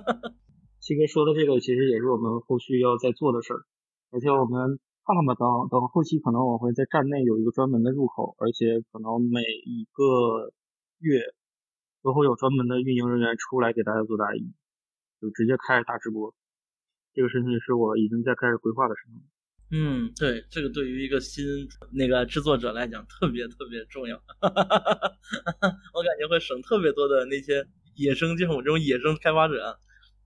[0.83, 3.63] 七哥说的这个其实也是我们后续要在做的事儿，
[4.11, 10.53] 而且我们看看吧，等等后期可能我会在站内有一个专门的入口，而且可能每一个
[10.99, 11.21] 月
[12.03, 14.53] 都会有专门的运营人员出来给大家做答疑。
[15.21, 16.33] 就直接开大直播，
[17.13, 19.21] 这个事情是我已经在开始规划的事情。
[19.69, 21.45] 嗯，对，这个对于一个新
[21.93, 29.77] 那个制作者来讲特别特别重要， 我感觉会省特别多的那些野生，就像我这种野生开发者，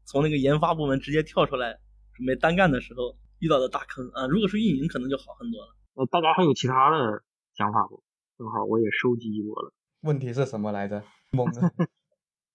[0.05, 1.77] 从那个研发部门直接跳出来
[2.13, 4.27] 准备单干的时候遇到的大坑啊。
[4.27, 5.75] 如果是运营，可能就好很多了。
[5.95, 7.23] 呃，大家还有其他的
[7.55, 8.03] 想法不？
[8.37, 9.71] 正好我也收集过了。
[10.01, 11.03] 问题是什么来着？
[11.31, 11.71] 懵了。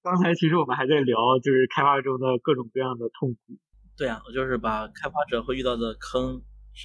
[0.02, 3.58] 刚才其实我们还在聊，就是开发中的各种各样的痛苦。
[3.96, 6.40] 对啊，我就是把开发者会遇到的坑，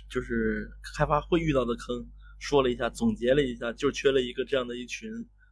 [0.10, 2.08] 就是开发会遇到的坑
[2.40, 5.10] 说了一下，总结了一下，就缺了一个这样的一群，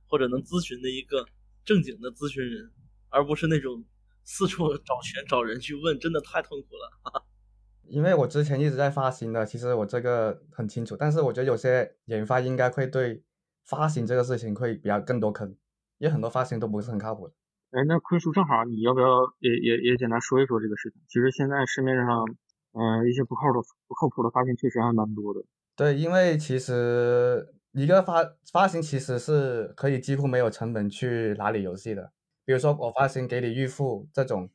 [0.07, 1.25] 或者能咨询的一个
[1.63, 2.71] 正经的咨询人，
[3.09, 3.85] 而不是那种
[4.23, 7.23] 四处找钱找人去问，真的太痛苦了。
[7.87, 13.23] 因为我之前一直在发行的，其实我这个很清楚，但是我觉得有些研发应该会对
[13.65, 15.49] 发行这个事情会比较更多坑，
[15.97, 17.33] 因为很多发行都不是很靠谱的。
[17.71, 19.07] 哎，那坤叔正好，你要不要
[19.39, 21.01] 也也也简单说一说这个事情？
[21.07, 22.25] 其实现在市面上，
[22.73, 25.41] 嗯，一些不靠的不靠谱的发行确实还蛮多的。
[25.75, 32.11] 对，因为其实一个发发行其实是可以几乎没有成本去拿你游戏的。
[32.45, 34.49] 比如说我发行给你预付这种，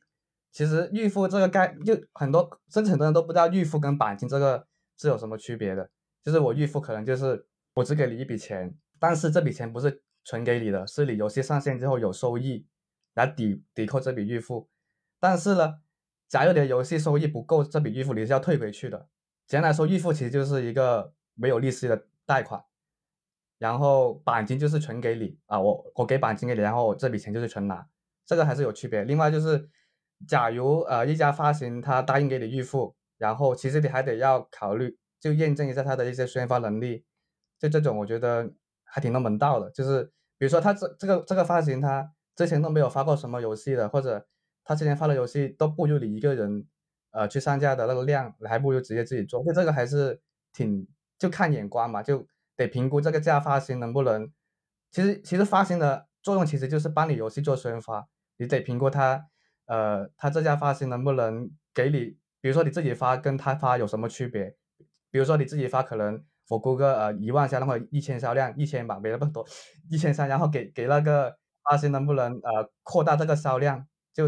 [0.51, 5.89] 其实预付这个概就很多，甚至很多人都不知道预付跟钣金这个是有什么区别的。
[6.23, 12.65] 就是我预付可能就是我只给你一笔钱，但是这笔钱不是存给你的，是你游戏上线之后有收益。
[13.15, 14.69] 来抵抵扣这笔预付，
[15.19, 15.81] 但是呢，
[16.29, 19.09] 假如你的游戏收益不够，这笔预付你是要退回去的。
[19.45, 22.63] 简单来说，预付其实就是一个没有利息的贷款，
[23.57, 27.85] 然后钣金就是纯给你啊，我我给钣金给你，然后这笔钱就是纯拿，
[28.25, 29.03] 这个还是有区别。
[29.03, 29.67] 另外就是，
[30.27, 37.03] 假如呃一家发行他答应给你预付，然后其实你还得要考虑，就验证一下他的一些宣发能力，
[37.59, 38.51] 就这种我觉得
[38.83, 39.69] 还挺能门道的。
[39.71, 40.05] 就是
[40.37, 42.11] 比如说他这这个这个发行他。
[42.35, 44.25] 之前都没有发过什么游戏的，或者
[44.63, 46.65] 他之前发的游戏都不如你一个人，
[47.11, 49.43] 呃，去上架的那个量，你还不如直接自己做。
[49.43, 50.21] 所以这个还是
[50.53, 54.31] 挺就看眼光嘛，就得评估这个价发行能不能。
[54.89, 58.07] 其实其实发行的作用其实就是帮你游戏做宣发，
[58.37, 59.27] 你得评估它，
[59.69, 64.57] 呃，他这家发行能不能给你，比如说你自己发跟他发有什么区别？
[65.11, 69.45] 比如说你自己发可能我估个呃一万销量或者一千销量，一千吧，没那么多，
[69.89, 71.37] 一千三，然后给给那个。
[71.69, 73.85] 发行能不能呃扩大这个销量？
[74.11, 74.27] 就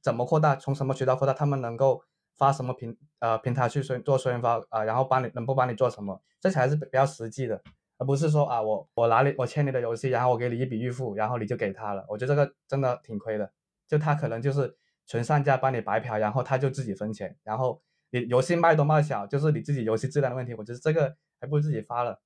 [0.00, 0.54] 怎么扩大？
[0.54, 1.32] 从什么渠道扩大？
[1.32, 2.00] 他们能够
[2.36, 4.84] 发什么平呃平台去宣做宣发啊？
[4.84, 6.22] 然后帮你能不帮你做什么？
[6.40, 7.60] 这才是比较实际的，
[7.98, 12.04] 而不是说啊我我拿你我签你的游戏，然后我给你一笔预付，然后你就给他了。
[12.08, 13.50] 我觉得这个真的挺亏的。
[13.88, 14.76] 就他可能就是
[15.06, 20.54] 纯上架帮你白嫖，然后他就自己分钱，然后你游戏卖多卖少，就是你自己游戏质量的问题。
[20.54, 22.20] 我觉得这个还不如自己发了。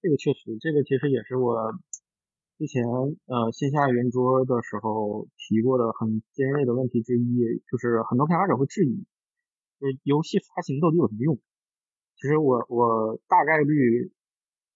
[0.00, 1.72] 这个确实，这个其实也是我
[2.58, 9.06] 之前呃线下圆桌的时候提过的很尖锐的问题之一，就是很多开发者会质疑，
[9.80, 11.38] 就是游戏发行到底有什么用？
[12.16, 14.12] 其实我我大概率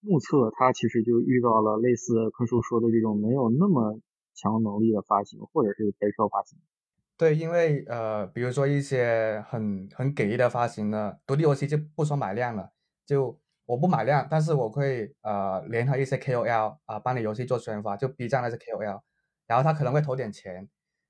[0.01, 4.01] 目测，它其实就遇到了类似坤叔说的这种没有那么
[4.37, 6.59] 强能力的发行，或者是白嫖发行。
[7.16, 12.70] 对，因为呃，比如说一些很很给力的发行呢，独立游戏就不说买量了，
[13.07, 19.01] 就我不买量，但是我会呃联合一些 KOL 啊，帮你游戏做宣发，就 B 站那些 KOL，
[19.47, 20.68] 然后他可能会投点钱，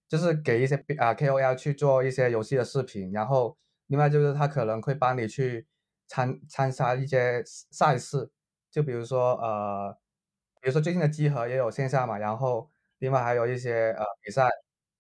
[0.08, 3.58] 就是给一些啊 KOL 去做一些游戏的视频，然后
[3.88, 5.66] 另外就是他可能会帮你去
[6.06, 8.30] 参参加一些赛事，
[8.70, 9.98] 就比如说呃，
[10.60, 14.48] 比如说最近的集合也有线下嘛，然后另外还有一些呃比赛。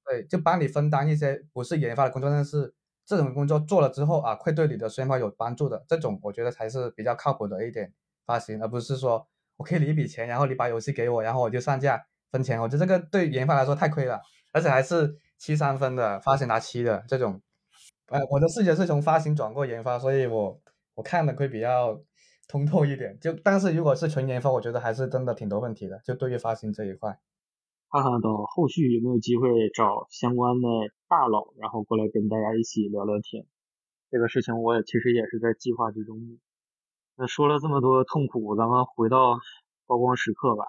[0.08, 2.72] 对，就帮你分担一些不是研发的工作，但是
[3.04, 7.92] 这种工作做了之后啊，会对你的宣发有帮助的，这种我觉得才是比较靠谱的一点
[8.24, 9.26] 发行，而不是说
[9.56, 14.20] 我给你一笔钱，然后你把游戏给我，然后我就上架分钱，我觉得这个对研发来说太亏了，
[14.52, 17.42] 而且还是七三分的发行拿七的这种，
[18.06, 20.60] 哎，我的视角是从发行转过研发，所以我
[20.94, 22.00] 我看的会比较
[22.46, 27.18] 通透一点，就但是如果是纯研发，我觉得还是真的挺多问题的，就对于发行这一块。
[28.02, 30.68] 看看等后续有没有机会找相关的
[31.08, 33.46] 大佬，然后过来跟大家一起聊聊天。
[34.10, 36.18] 这个事情我也其实也是在计划之中。
[37.16, 39.38] 那说了这么多痛苦，咱们回到
[39.86, 40.64] 高光时刻吧。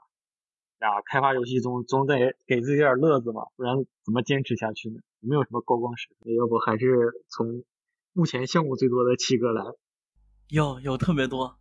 [0.80, 3.75] 呀，开发游戏中总得给自己点乐子嘛，不然
[4.05, 4.99] 怎么坚持下去呢？
[5.19, 6.32] 没有什么高光时刻？
[6.32, 7.63] 要不还是从
[8.13, 9.63] 目前项目最多的七哥来。
[10.49, 11.57] 有有特别多。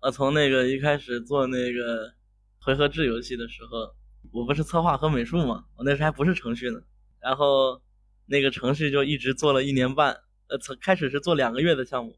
[0.00, 2.14] 呃，从那个一开始做那个
[2.60, 3.94] 回合制游戏的时候。
[4.34, 6.80] 我不是策划和美术嘛，我那时还不是程序呢，
[7.20, 7.80] 然后
[8.26, 10.12] 那个程序就一直做了一年半，
[10.48, 12.16] 呃，从开始是做两个月的项目，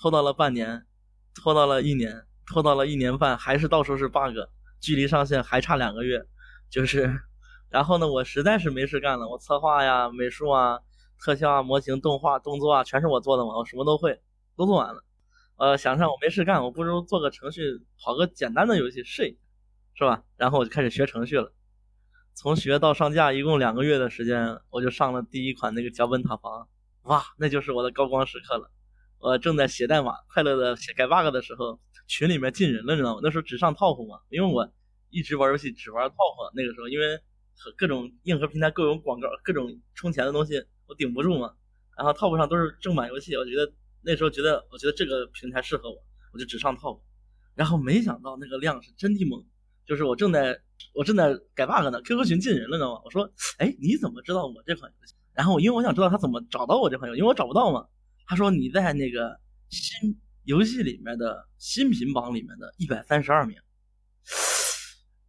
[0.00, 0.86] 拖到了半年，
[1.34, 4.36] 拖到了一年，拖到了一年半，还是到处是 bug，
[4.80, 6.24] 距离上线还差两个月，
[6.70, 7.20] 就是，
[7.68, 10.78] 然后呢，我实在是没事干了，我策划呀、美术啊、
[11.18, 14.20] 特效啊、模型、动画、动作啊，全是我做的嘛，我什么都会，
[14.56, 15.02] 都做完了，
[15.56, 19.38] 呃，想想我没事干，我不如做个程序，跑个简单的游戏试一下。
[19.98, 20.22] 是吧？
[20.36, 21.50] 然后我就开始学程序了，
[22.36, 26.68] 从学到上架一共两个月的时间，我就上了第一款那个脚本塔防，
[27.04, 28.70] 哇，那就是我的高光时刻了。
[29.18, 33.20] 我正在写代码，快乐的写改 bug 的时候，群里面进人了，你知道吗？
[33.22, 34.70] 那时候只上 top 嘛，因为我
[35.08, 36.52] 一直玩游戏只玩 top。
[36.54, 37.16] 那个时候因为
[37.56, 41.54] 和各种硬核平台各种广告、各种充钱的东西，我顶不住嘛。
[41.96, 43.72] 然后 top 上都是正版游戏，我觉得
[44.02, 45.96] 那时候觉得，我觉得这个平台适合我，
[46.34, 47.00] 我就只上 top。
[47.54, 49.42] 然后没想到那个量是真的猛。
[49.86, 50.60] 就是我正在
[50.92, 53.00] 我正在改 bug 呢，QQ 群进人了，知道吗？
[53.04, 55.14] 我说，哎，你怎么知道我这款游戏？
[55.32, 57.86] 然后因为我想知道他怎么找到我这款游戏，因为我找不到嘛。
[58.26, 63.56] 他说你在那个新游戏里面的新品榜里面的一百三十二名。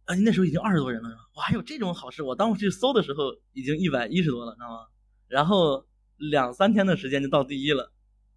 [0.06, 1.20] 啊，那时候已经二十多人了，是吧？
[1.34, 2.22] 哇，还有这种好事！
[2.22, 4.86] 我当时去搜的时候已经一百一十多了，知道吗？
[5.28, 5.86] 然后
[6.16, 7.92] 两三天的时间就到第一了，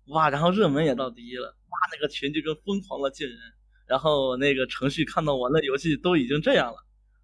[0.07, 0.29] 哇！
[0.29, 1.77] 然后热门也到第一了，哇！
[1.93, 3.37] 那个群就跟疯狂的进人。
[3.91, 6.77] 然后那个程序看到我那游戏都已经这样了，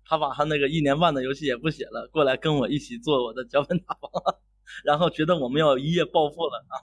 [0.04, 4.12] 他把他那个一年半的游戏也不写了，过来跟我一起做我的脚本塔防，
[4.84, 6.76] 然后觉得我们要一夜暴富了啊，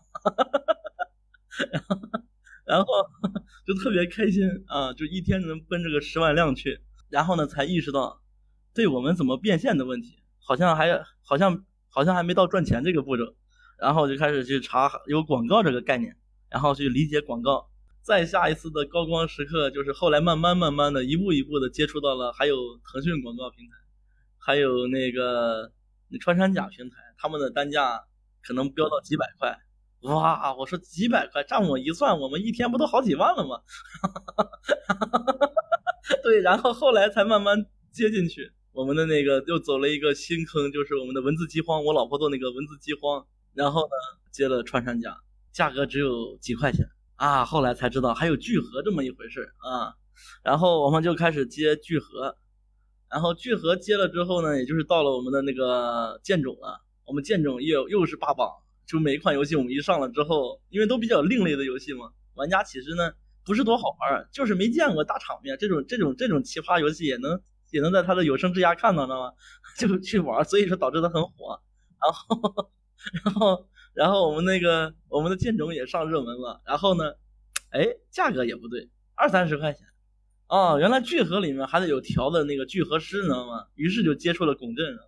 [2.64, 2.87] 然后
[3.66, 6.80] 就特别开心啊，就一天能奔这个十万量去，
[7.11, 8.22] 然后呢才意识到，
[8.72, 13.35] 对我们怎么变现的问题，好像还好像好像还没到赚钱这个步骤，
[13.78, 16.16] 然后就开始去查有广告这个概念，
[16.49, 17.68] 然后去理解广告。
[18.05, 23.72] 再下一次的高光时刻，就是后来慢慢慢慢的一步一步的接触到了，还有腾讯广告平台，
[24.38, 25.72] 还有那个
[26.11, 27.98] 那穿山甲平台，他们的单价
[28.42, 29.59] 可能飙到几百块，
[30.02, 30.55] 哇！
[30.55, 33.59] 我说几百块，账我一算，我们一天不都好几万了吗？
[36.22, 43.92] 对，然后后来才慢慢接进去，我们的那个又走了一个新坑，就是我们的文字饥荒，我老婆做那个文字饥荒，然后呢
[44.30, 45.16] 接了穿山甲，
[45.52, 46.86] 价格只有几块钱。
[47.16, 49.94] 啊，后来才知道还有聚合这么一回事啊，
[50.42, 52.36] 然后我们就开始接聚合，
[53.10, 56.80] 然后聚合接了之后呢，也就是到了我们的那个剑种了。
[57.06, 58.50] 我们剑种又又是霸榜，
[58.86, 63.12] 就每一款游戏我们一上了之后，因为都比较另类的游戏嘛，玩家其实呢
[63.44, 67.40] 不是多好玩，就是没见过大场面，这种这种这种奇葩游戏也能
[67.70, 69.32] 也能在他的有生之涯看到，知道吗？
[69.78, 71.60] 就去玩，所以说导致他很火，
[72.00, 72.70] 然后
[73.24, 73.68] 然后。
[73.95, 77.14] 然后我们那个我们的剑种也上热门了，然后呢，
[77.70, 79.86] 哎，价格也不对，二三十块钱，
[80.49, 83.66] 哦，原来聚合里面还得有调的那个聚合师，你知道吗？
[83.76, 84.99] 于是就接触了拱阵，然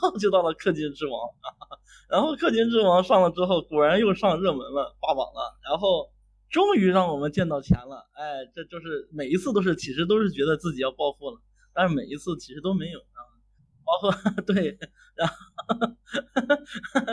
[0.00, 1.28] 后就到了氪金之王，
[2.08, 6.08] 然后氪金之王上了之后，果然又上热门了，霸榜了，然后
[6.48, 8.06] 终于让我们见到钱了。
[8.14, 11.40] 哎，这就是每一次都是，其实都是觉得自己要暴富了，
[11.74, 13.00] 但是每一次其实都没有
[13.86, 13.90] 啊。
[14.02, 14.76] 包 括对，
[15.14, 15.34] 然后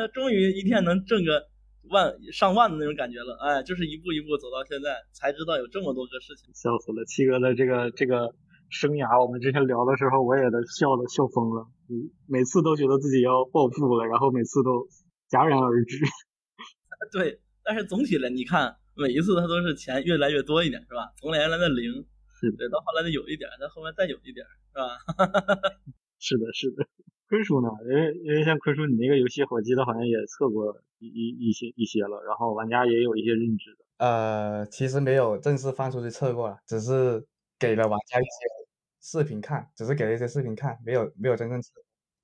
[0.14, 1.50] 终于一天能挣个。
[1.92, 6.50] 万上万的那种感觉了，哎，就是一步一步走到现在，才知道有这么多个事情。
[6.56, 8.34] 笑死了，七哥的这个这个
[8.70, 11.68] 生涯，我们之前聊的时候，我也都笑的笑疯了。
[11.92, 14.88] 嗯，每次都觉得自己要暴富了，然后每次都
[15.30, 16.00] 戛然而止。
[17.12, 21.12] 对，但是总体来，你看每一次他都是钱越来越多一点，是吧？
[21.20, 21.92] 从原来的零，
[22.40, 24.98] 是对，到后来的有一点，到后面再有一点，是吧？
[26.24, 26.88] 是的，是的。
[27.28, 27.68] 坤叔呢？
[27.90, 33.84] 因为因为像坤叔，你那个游戏，火机的好像也测过一一一些一些了，然后玩家也有一些认知的。
[34.00, 37.26] 呃，其实没有正式放出去测过了，只是
[37.60, 38.30] 给了玩家一些
[39.02, 41.70] 视频看，只是给了一些视频看，没有没有真正测。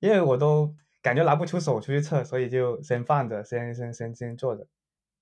[0.00, 4.66] 因为我都感觉拿不出手出去测，所以就先放着，先先先先做着。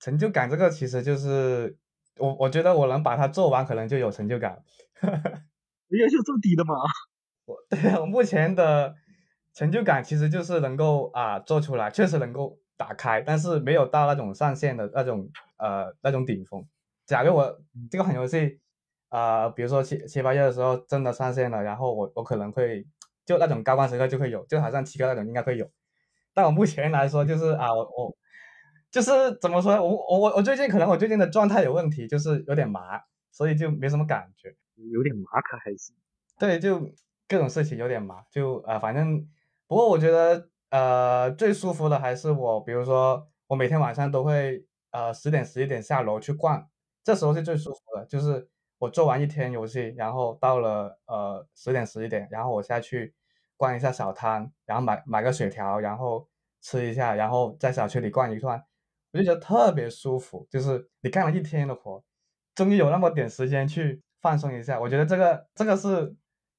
[0.01, 1.76] 成就感这个其实就是
[2.18, 4.62] 我我觉得我能把它做完，可能就有成就感。
[5.91, 6.74] 你也是这么低的吗？
[7.49, 8.94] 我 对我目前的。
[9.55, 16.64] 成就感其实就是能够啊做出来，确实能够打开，但是没有到那种上线的那种呃那种顶峰。
[17.07, 18.61] 假如我这个款游戏
[19.09, 22.86] 啊，比如说七七八月的时候真的上线了，然后我我可能会
[23.26, 25.68] 就那种高光时刻就会有，就好像七哥那种应该会有。
[26.32, 28.16] 但我目前来说就是啊我我
[28.92, 33.01] 就是怎么说，我我我我最近可能我最近的状态有问题，就是有点麻，
[33.32, 34.55] 所以就没什么感觉。
[34.92, 35.96] 有点麻可还行。
[36.38, 36.78] 对，就
[37.29, 39.29] 各种事情有点忙，就啊反正。
[39.66, 46.66] 不过我觉得，呃，最舒服的还是我，比如说我每天晚上都会，呃，十点十一点下楼去逛，
[47.05, 48.49] 这时候是最舒服的，就是
[48.79, 53.14] 我做完一天游戏，然后到了呃十点十一点，然后我下去
[53.59, 56.26] 逛一下小摊，然后买买个雪条，然后
[56.62, 58.59] 吃一下，然后在小区里逛一逛，
[59.12, 62.03] 我就觉得特别舒服，就是你干了一天的活，
[62.55, 66.16] 终于有那么点时间去放松一下，我觉得这个这个是。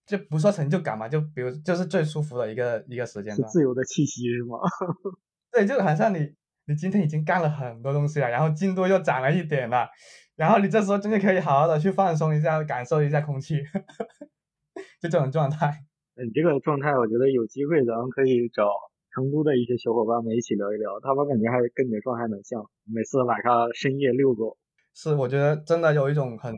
[0.09, 4.57] 就不说成就感嘛，就比如就是最舒服的一个一个时间段，自由的气息是吗？
[5.53, 6.33] 对，就好像你
[6.65, 9.87] 你今天已经干了很多东西了，然后进度又涨了一点了，
[10.35, 13.57] 然后你这时候真的可以好好的去放松一下，感受一下空气，
[14.99, 15.85] 就这种状态。
[16.15, 18.67] 你这个状态，我觉得有机会咱们可以找
[19.13, 24.57] 成都的一些小伙伴们一起聊一聊，他们感觉还跟你的状态蛮像，每次晚上深夜遛狗。
[24.95, 26.55] 是，我觉得真的有一种很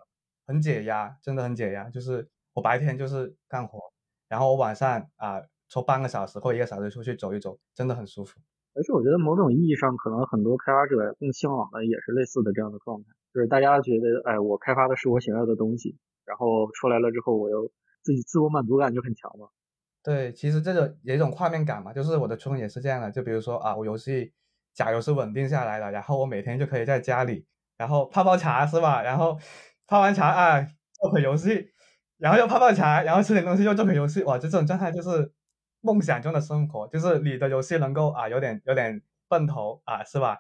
[0.48, 2.30] 很解压，真的很解压，就是。
[2.54, 3.80] 我白天就是干活，
[4.28, 8.40] 然后我晚上啊抽半个小时或一个小时出去走一走，真的很舒服。
[8.74, 17.70] 而且我觉得某种意义上，可能很多开发者更向往的也是类似的这样的状态，就是大家觉得，哎，我开发的是我想要的东西，然后出来了之后，我又
[18.02, 19.50] 自己自我满足感就很强嘛。
[20.04, 23.12] 对，其实这个有一种画面感嘛，就是我的初衷也是这样的。
[23.12, 24.34] 就比如说啊，我游戏
[24.74, 27.46] 假如是稳定下来了，然后我每天就可以在家里，
[27.78, 29.02] 然后泡泡茶是吧？
[29.04, 29.38] 然后
[29.86, 31.72] 泡完茶啊，做会游戏。
[32.22, 34.38] 然后又泡泡茶，然后吃点东西，又做个游戏，哇！
[34.38, 35.32] 就这种状态就是
[35.82, 40.38] 梦想中的生活，就是你的游戏能够啊有点有点奔头啊，是吧？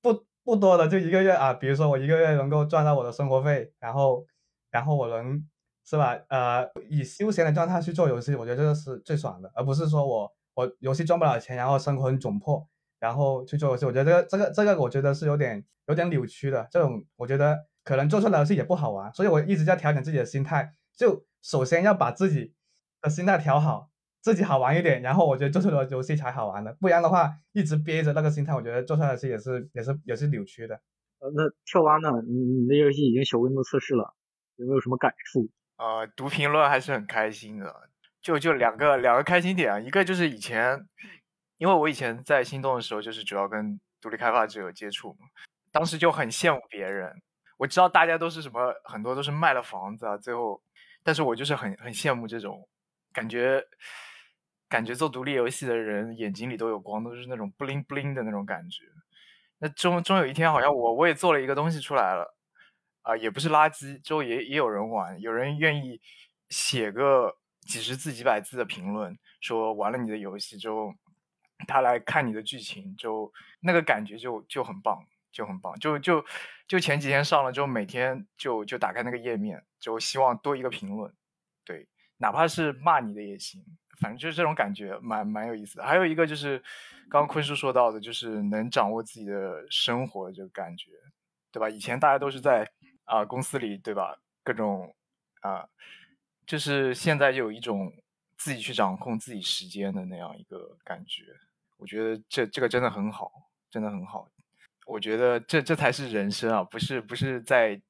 [0.00, 4.24] 不不多的，就一个月啊，比如说我一个月能够赚到我的生活费，然后
[4.70, 5.46] 然后我能
[5.84, 6.16] 是吧？
[6.30, 12.66] 呃，以休闲的状态去做游戏，我觉得这个是最爽的，而不是说我我游戏赚不了钱，然后生活很窘迫，
[12.98, 20.72] 然后去做游戏，我觉得这个这个这个我觉得是有点有点扭曲的，这种我觉得可能做出来的游戏也不好玩，所以我一直在调整自己的心态。
[20.98, 22.52] 就首先要把自己
[23.00, 23.88] 的心态调好，
[24.20, 26.76] 自己好玩一点，然后我觉得做出来的游戏才好玩的。
[26.80, 30.74] 不然的话，一直憋着那个心态，我觉得做出来的游戏也是也是也是扭曲的。
[31.20, 32.10] 呃，那跳蛙呢？
[32.26, 34.12] 你你的游戏已经小规模测试了，
[34.56, 35.48] 有没有什么感触？
[35.76, 37.88] 呃，读评论还是很开心的。
[38.20, 40.84] 就就两个两个开心点啊，一个就是以前，
[41.58, 45.28] 因为我以前在心动的时候，就是主要跟独立开发者有接触嘛，
[45.70, 47.22] 当时就很羡慕别人。
[47.56, 50.60] 我知道大家都是什么，很多都是卖了房子啊，最后。
[51.08, 52.68] 但是我就是很很羡慕这种
[53.14, 53.64] 感觉，
[54.68, 58.84] 感觉做独立游戏的人眼睛里都有光，都是那种不灵不灵的那种感觉。
[59.56, 62.36] 那终终有一天，好像我我也做了一个东西出来了，
[63.00, 65.98] 啊，也不是垃圾，之后也也有人玩，有人愿意
[66.50, 70.92] 写个几十字几百字的评论，说玩了你的游戏之后，
[71.66, 75.02] 他来看你的剧情，就那个感觉就就很棒。
[75.30, 76.24] 就很棒，就就
[76.66, 81.12] 就前几天上了之后，每天就就打开那个页面，就希望多一个评论，
[81.64, 83.64] 对，哪怕是骂你的也行，
[84.00, 85.84] 反正就是这种感觉，蛮蛮有意思的。
[85.84, 86.58] 还有一个就是
[87.08, 90.90] 刚刚坤叔说到的，就是能掌握自己的生活这个感觉，
[91.52, 91.68] 对吧？
[91.68, 92.68] 以前大家都是在
[93.04, 94.18] 啊公司里，对吧？
[94.42, 94.94] 各种
[95.42, 95.68] 啊
[96.46, 97.92] 就是现在就有一种
[98.36, 101.24] 自己去掌控自己时间的那样一个感觉。
[101.76, 103.30] 我觉得这这个真的很好，
[103.70, 104.28] 真的很好。
[104.86, 107.80] 我觉得这这才是人生啊，不是不是在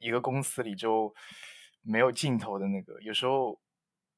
[0.00, 1.14] 一个公司里就
[1.82, 3.00] 没有尽头的那个。
[3.00, 3.60] 有时候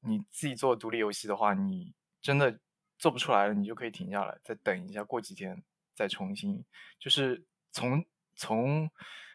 [0.01, 2.59] 你自己做独立游戏的话，你真的
[2.97, 5.63] 做不出来了，你就可以停下来，再等一下，过几天
[5.95, 6.63] 再重新。
[6.99, 8.05] 就是从
[8.35, 8.89] 从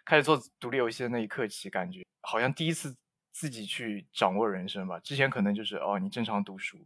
[0.05, 2.97] 开始做独立游戏的那一刻起，感觉好像第一次
[3.33, 4.99] 自己去掌握人生吧。
[5.01, 6.79] 之前可能就是哦，你正常读书。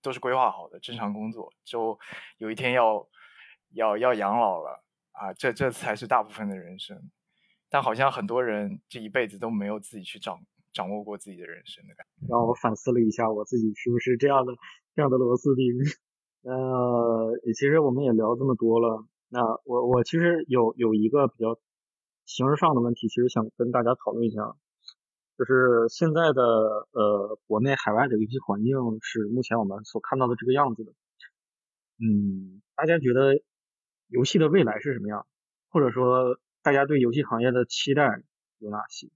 [0.00, 1.98] 都是规划好的，正常工作，就
[2.36, 3.06] 有一天要
[3.70, 7.10] 要要养老了啊，这这才是大部分的人生。
[7.70, 10.38] 但好像很多人这一辈子都没有自己去掌
[10.72, 12.26] 掌握过自己的人生的感觉。
[12.28, 14.54] 让我反思了一下，我自己是不是这样的
[14.94, 15.76] 这样的螺丝钉？
[16.42, 21.58] 呃，其实我们也聊这么多了，那我我其实有有一个比较
[22.24, 24.54] 形式上的问题，其实想跟大家讨论一下。
[25.36, 26.42] 就是现在的
[26.90, 30.92] 呃，国内海外的游戏环境是目前我们所看到的这个样子的。
[32.00, 33.40] 嗯，大家觉得
[34.08, 35.26] 游戏的未来是什么样？
[35.68, 38.02] 或者说，大家对游戏行业的期待
[38.58, 39.08] 有哪些？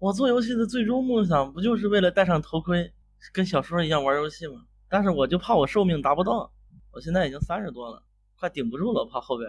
[0.00, 2.92] 我做游戏的最终梦想不就是为了戴上头盔，
[3.32, 4.54] 跟小说一样玩游戏吗？
[4.88, 6.50] 但是我就怕我寿命达不到。
[6.90, 8.02] 我现在已经三十多了，
[8.40, 9.48] 快顶不住了，怕后边。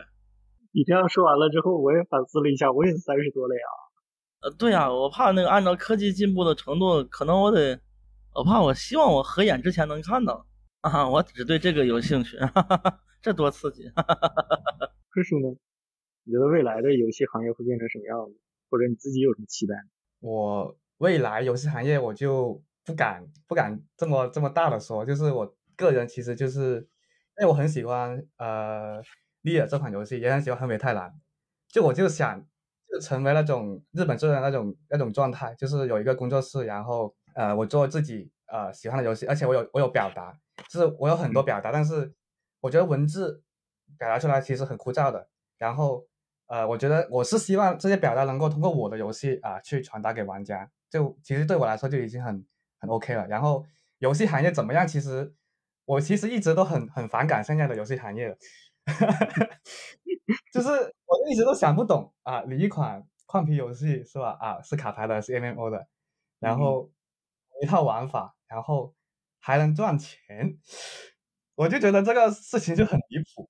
[0.71, 3.61] 你这样说完了之后，我也反思了一下，我也三十多了呀。
[4.41, 7.81] 呃，对呀，我怕那个按照科技进步的程度，可能我得，
[8.35, 10.45] 我怕我希望我合眼之前能看到
[10.81, 13.89] 啊，我只对这个有兴趣，哈哈哈，这多刺激！
[13.95, 14.45] 哈哈哈哈
[14.79, 14.91] 哈。
[15.09, 15.57] 科叔呢？
[16.23, 18.39] 你觉得未来的游戏行业会变成什么样子？
[18.69, 19.75] 或者你自己有什么期待？
[20.19, 26.75] 我未来游戏行业我就不敢不敢这么这么大的说，就是我个人其实就是，
[27.39, 29.01] 因为我很喜欢呃
[29.41, 31.09] 《利尔》这款游戏，也很喜欢《横美太郎》，
[31.67, 32.45] 就我就想。
[32.93, 42.13] 就成为那种日本式的那种那种状态，就是有一个工作室，然后呃，我做自己呃喜欢的游戏，而且我有我有表达，就是我有很多表达，但是
[42.59, 43.41] 我觉得文字
[43.97, 45.29] 表达出来其实很枯燥的。
[45.57, 46.05] 然后
[46.51, 52.45] 呃，我觉得我是希望这些表达能够通过我的游戏啊去传达给玩家，就其实对我来说就已经很
[52.77, 53.25] 很 OK 了。
[53.27, 53.65] 然后
[53.99, 54.85] 游戏行业怎么样？
[54.85, 55.33] 其实
[55.85, 58.37] 我其实一直都很很反感现在的游戏行业。
[60.53, 60.69] 就是
[61.05, 64.37] 我一直都想不懂啊，你一款矿皮游戏是吧？
[64.41, 65.87] 啊，是卡牌的，是 MMO 的，
[66.39, 66.91] 然后
[67.61, 68.93] 一套玩法，然后
[69.39, 70.57] 还能赚钱，
[71.55, 73.49] 我就觉得这个事情就很离谱，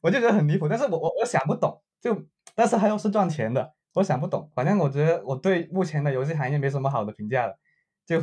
[0.00, 0.68] 我就觉得很离谱。
[0.68, 2.16] 但是我我我想不懂，就
[2.54, 4.50] 但是它又是赚钱的，我想不懂。
[4.54, 7.58] 反正我觉得我对目前的游戏行业没什么好的评价了，
[8.06, 8.20] 就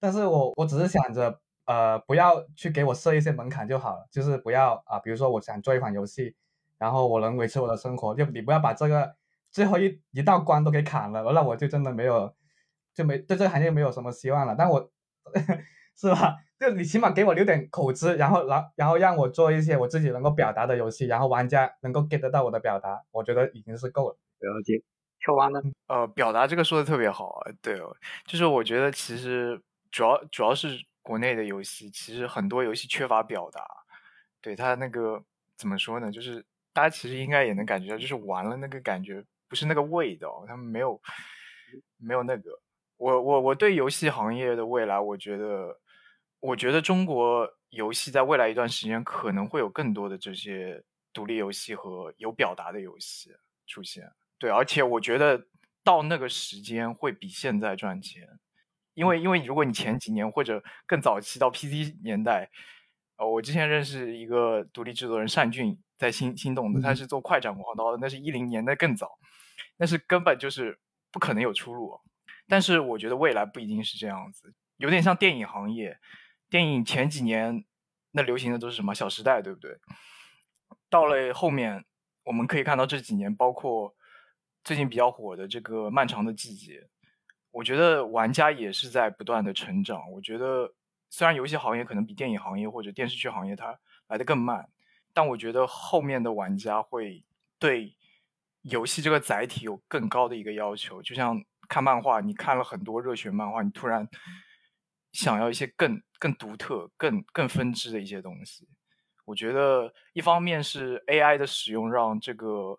[0.00, 1.40] 但是我我只是想着。
[1.64, 6.34] 呃，不要去给我设一些门槛就好了，就是不要啊，比如说我想做一款游戏，
[6.76, 9.14] 然后我能维持我的生活，就你不要把这个
[9.52, 12.34] 最后一一道关都给砍了，那我就真的没有，
[12.92, 14.56] 就没对这个行业没有什么希望了。
[14.58, 14.90] 但我
[15.96, 16.36] 是吧？
[16.58, 24.16] 就你起码给我留点口子，然后然然后让我做一些我自己能够表达的游戏，然后玩家能够 get 得到我的表达，我觉得已经是够了。
[24.38, 24.82] 了解，
[25.20, 25.60] 跳蛙呢？
[25.88, 27.78] 呃，表达这个说的特别好啊，对，
[28.26, 30.84] 就是我觉得其实主要主要是。
[31.04, 33.66] 国内的游戏其实很多游戏缺乏表达，
[34.40, 35.20] 对它那个
[35.56, 36.12] 怎么说呢？
[36.12, 41.00] 就是大家其实应该也能感觉到，就是玩了那个感觉不是那个味道，他们没有
[41.98, 42.60] 没有那个。
[42.98, 45.76] 我我我对游戏行业的未来，我觉得
[46.42, 50.82] 我觉得中国游戏在未来一段时间可能会有更多的这些
[51.12, 53.30] 独立游戏和有表达的游戏
[53.68, 54.12] 出现。
[54.38, 55.46] 对，而且我觉得
[55.84, 58.28] 到那个时间会比现在赚钱。
[58.94, 62.50] 因为，因为如果你前几年或者更早期到 PC 年代，
[63.16, 69.12] 呃，我之前认识一个独立制作人单俊，在心心动的，他是做快斩狂刀的，那是一零年，那更早，
[69.76, 70.78] 那是根本就是
[71.12, 72.00] 不可能有出路。
[72.48, 75.96] 但是我觉得未来不一定是这样子，有点像电影行业，
[76.52, 77.64] 电影前几年
[78.10, 79.80] 那流行的都是什么《小时代》，对不对？
[80.90, 81.86] 到了后面，
[82.24, 83.94] 我们可以看到这几年，包括
[84.62, 86.80] 最近比较火的这个《漫长的季节》。
[87.52, 90.12] 我觉得玩家也是在不断的成长。
[90.12, 90.74] 我觉得
[91.08, 93.78] 虽然游戏行业可能比电影行业或者电视剧行业它
[94.08, 94.68] 来的更慢，
[95.14, 97.24] 但我觉得后面的玩家会
[97.58, 97.96] 对
[98.60, 101.00] 游戏这个载体有更高的一个要求。
[101.00, 104.06] 就像看漫画，你看了很多热血漫画，你突然
[105.12, 108.68] 想要一些更更独特、更更分支的一些东西。
[109.24, 112.78] 我觉得一方面是 AI 的使用让这个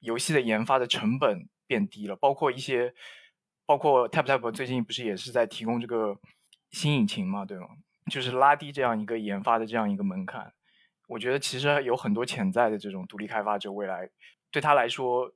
[0.00, 2.94] 游戏的研发的成本变低了，包括一些。
[3.68, 6.18] 包括 TapTap 最近不是也是在提供这个
[6.70, 7.68] 新引擎嘛，对吗？
[8.10, 10.54] 就是拉低这样一个研发的这样一个门槛。
[11.06, 14.08] 我觉得其实有很多潜在的这种独立开发者，未来
[14.50, 15.30] 对他来说，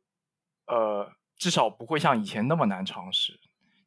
[0.66, 3.38] 呃，至少不会像以前那么难尝试。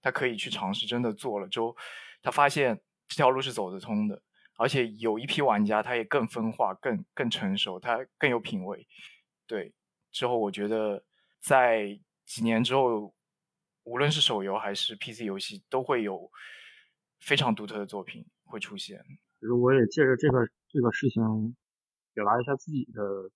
[0.04, 1.76] 他可以去尝试，真的做了之后，
[2.22, 4.22] 他发现这条路是走得通的，
[4.58, 8.88] 而且有一批玩家他也更分化、更更成熟，他更有品味。
[9.47, 9.74] 对，
[10.12, 11.03] 之后我觉得
[11.39, 13.14] 在几年之后，
[13.84, 16.32] 无论是手游还是 PC 游戏，都会有
[17.20, 18.99] 非常独特的作品会出现。
[19.39, 21.56] 其实我也借着这个这个事情
[22.14, 23.30] 表达一下自己的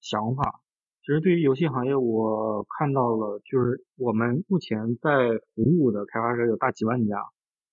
[0.00, 0.62] 想法。
[1.00, 5.10] 其实对于游戏行业，我看到了，就是我们目前在
[5.54, 7.16] 服务的开发者有大几万家，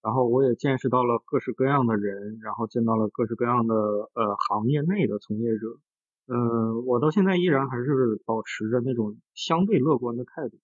[0.05, 3.73] 然后我也见识到了各式各样的人，然后见到了各式各样的
[4.13, 5.79] 呃行业内的从业者。
[6.27, 10.57] 嗯，我到现在依然还是保持着那种相对乐观的态度，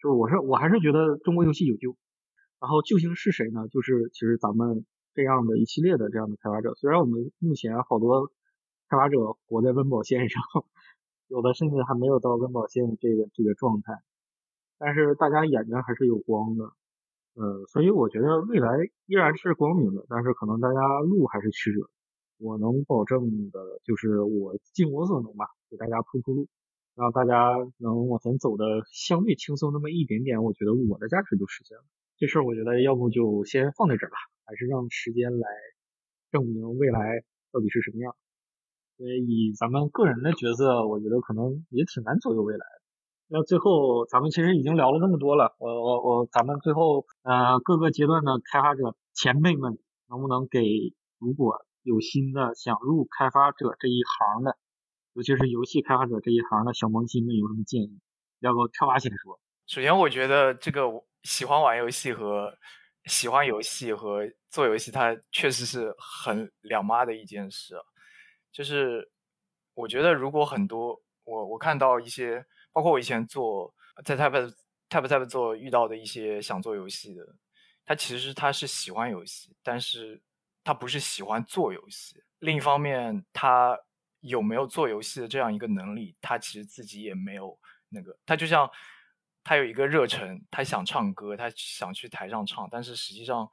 [0.00, 1.96] 就是我是我还是觉得中国游戏有救。
[2.60, 3.68] 然后救星是谁呢？
[3.68, 8.32] 就是其实咱们这样的一系列的这样的开发者，虽然我们目前好多
[8.88, 10.42] 开发者活在温饱线上。
[11.28, 14.00] 有的甚至还没有到温饱线这个这个状态，
[14.78, 16.72] 但是大家眼睛还是有光的，
[17.34, 18.68] 呃，所以我觉得未来
[19.06, 21.88] 依然是光明的，但是可能大家路还是曲折。
[22.38, 26.48] 我能保证的就是我尽我所能吧，给大家铺铺路，
[26.94, 31.84] 让大家能往前走的相对轻松那么一点点，我觉得我的价值就实现了。
[32.18, 35.48] 这事儿我觉得要不就先放在这儿吧，还是让时间来
[36.32, 37.22] 证明未来
[37.52, 38.14] 到底是什么样。
[38.98, 42.81] 所以以咱们个人的角色，我觉得可能也挺难左右未来的。
[43.34, 49.78] 那最后咱们其实已经聊了那么多了，我我我，咱们最后呃各个阶段的开发者前辈们，
[50.10, 50.60] 能不能给
[51.18, 54.58] 如果有新的想入开发者这一行的，
[55.14, 58.00] 尤其是游戏开发者这一行的小萌新们有什么建议？
[58.40, 59.40] 要不跳蛙先说。
[59.66, 60.82] 首先，我觉得这个
[61.22, 62.52] 喜欢玩游戏和
[63.06, 67.76] 喜欢游戏和做游戏，它确实是很两妈的一件事。
[68.52, 69.10] 就是
[69.72, 74.52] 我觉得，如果很多我我看到一些，包括我以前做在 Type
[74.88, 77.24] Type Type 做遇到的一些想做游戏的，
[77.84, 80.20] 他其实他是喜欢游戏，但是
[80.64, 82.22] 他不是喜欢做游戏。
[82.40, 83.78] 另一方面，他
[84.20, 87.58] 有没有做游戏的这样一个能力，他其实自己也没有
[87.88, 88.16] 那个。
[88.26, 88.70] 他就像
[89.44, 93.48] 他有一个热忱，他想唱歌，他想去台上唱，但是实际上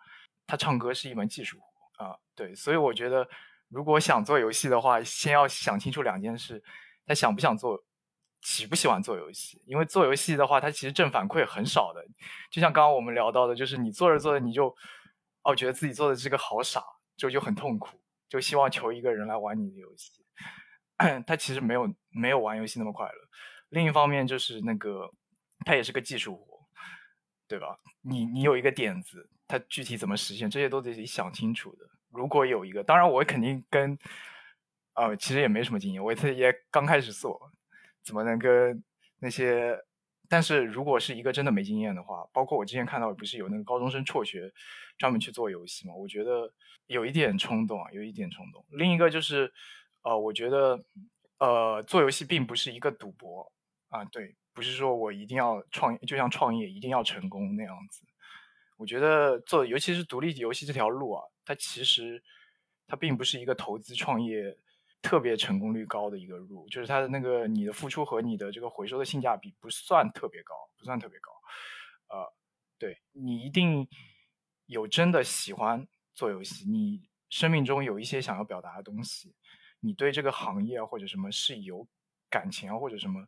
[0.48, 2.18] 他唱歌是一门技术活啊。
[2.36, 3.28] 对，所以我觉得。
[3.72, 6.60] 如果想做游戏的话，先要想清楚两件事：
[7.06, 7.80] 他想不想做，
[8.42, 9.62] 喜不喜欢做游戏。
[9.66, 12.06] 因为做游戏的话，它其实正反馈很少的。
[12.50, 14.76] 就像刚刚我们聊到的，就是你做着做着你就
[15.44, 16.84] 哦觉得自己做的这个好傻，
[17.18, 20.12] 就就很痛苦，就希望求一个人来玩你的游戏。
[21.26, 23.14] 他其实没有没有玩游戏那么快乐。
[23.70, 25.10] 另一方面就是那个，
[25.66, 26.60] 他也是个技术活，
[27.48, 27.80] 对吧？
[28.02, 31.86] 你你有一个点子，它具体怎么实现，这些都得想清楚的。
[32.10, 33.98] 如果有一个，当然我肯定跟，
[34.96, 37.52] 呃，其实也没什么经验，我也 也刚开始做，
[38.04, 38.84] 怎么能跟
[39.20, 39.78] 那些？
[40.32, 44.54] 但是如果是一个真的没经验的话，包括我之前看到不是有那个高中生辍学，
[44.96, 45.94] 专门去做游戏嘛？
[45.96, 46.54] 我觉得
[46.86, 48.64] 有一点冲动啊，有一点冲动。
[48.70, 49.52] 另一个就是，
[50.04, 50.80] 呃，我觉得，
[51.40, 53.52] 呃，做游戏并不是一个赌博
[53.88, 58.06] 啊，对，不是说我一定要创，就像创业一定要成功那样子。
[58.78, 62.22] 我觉得做，尤其是独立游戏这条路啊，它其实
[62.86, 64.56] 它并不是一个投资创业
[65.02, 71.32] 特别成功率高的一个路，就是它的那个你的付出和你的这个回收的性价比不算特别高，不算特别高。
[72.10, 72.34] 呃，
[72.78, 73.88] 对你一定
[74.66, 79.36] 有真的喜欢做游戏，你生命中有一些想要表达的东西，
[79.80, 81.88] 你对这个行业或者什么是有
[82.30, 83.26] 感情或者什么，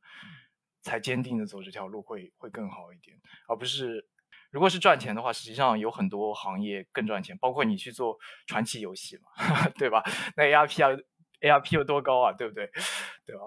[0.82, 4.08] 才坚定的走这条路会会更好一点，而不是。
[4.50, 9.32] 如果是赚钱的话，实际上有很多行业更赚钱，包括你去做传奇游戏嘛，
[9.80, 10.04] 对吧？
[10.36, 11.02] 那 ARP 啊
[11.42, 12.70] ，ARP 有多高啊，对不对？
[13.26, 13.42] 对吧？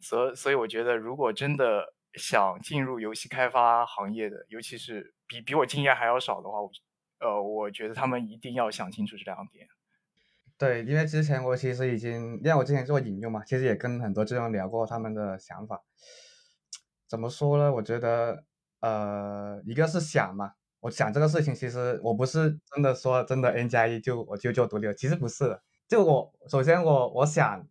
[0.00, 6.70] 所所以我觉得，如果真的想进入游戏开发行业的，尤其是比比我经验还要少的话，我
[7.20, 9.66] 呃，我觉得他们一定要想清楚这两点。
[10.56, 15.82] 对，因为之前我其实已经，因为我之前做引用嘛，其实也跟很多这种聊过他们的想法。
[17.08, 17.72] 怎么说呢？
[17.72, 18.44] 我觉得。
[18.80, 20.50] 呃，一个是想嘛，
[20.80, 25.62] 我想这个事情，其实我不是真的说真的 N 加一就我就做独立，其实不是的。
[25.94, 27.64] 就我首先我我想，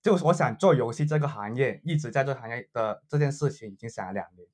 [0.00, 4.46] 就我想做游戏这个行业，一直在做行业的这件事情已经想了两年，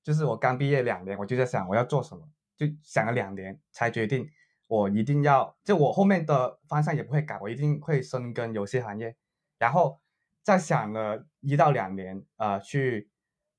[0.00, 2.22] 就是我刚毕业两年，我就在想我要做什么，
[2.56, 4.30] 就想了两年才决定
[4.68, 9.16] 我一定要，就我后面的方向也不会改，我一定会深耕游戏行业，
[9.58, 10.00] 然后
[10.40, 13.08] 再想了一到两年，呃，去。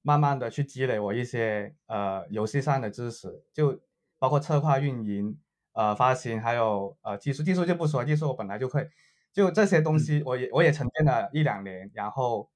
[0.06, 3.80] 慢慢的去积累我一些呃游戏上的知识，就
[4.20, 5.40] 包括策划、运营、
[5.74, 7.44] 呃发行，还有呃技术。
[7.44, 8.90] 技术就不说，技术我本来就会，
[9.34, 12.50] 就这些东西我也我也沉淀了一两年，然后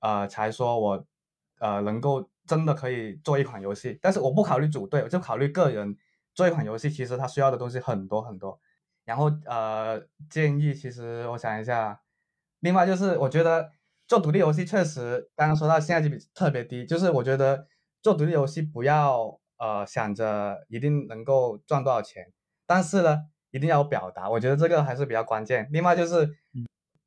[0.00, 1.06] 呃才说我
[1.60, 3.98] 呃能够真的可以做一款游戏。
[4.02, 5.96] 但是我不考虑组队，我就考虑个人
[6.34, 8.60] 做一款游戏，其实它需要的东西很多很多。
[9.04, 10.00] 然后呃，
[10.30, 12.00] 建议其实我想一下，
[12.60, 13.70] 另外就是我觉得
[14.08, 17.66] 做独立游戏确实，刚刚说到性价比特别低，就是我觉得
[18.02, 22.32] 做独立游戏不要呃想着一定能够赚多少钱，
[22.66, 25.68] 但是呢，一定要有表达，我觉得这个还是比较关键。
[25.70, 26.36] 另外就是，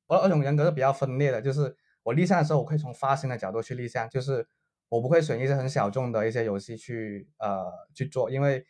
[0.08, 4.48] 我二种人格是比较分裂的，就是我立项的时候，我会从发行的角度去立项，就是
[4.90, 8.66] 我不会选一些很小众的一些游戏去呃去做，因为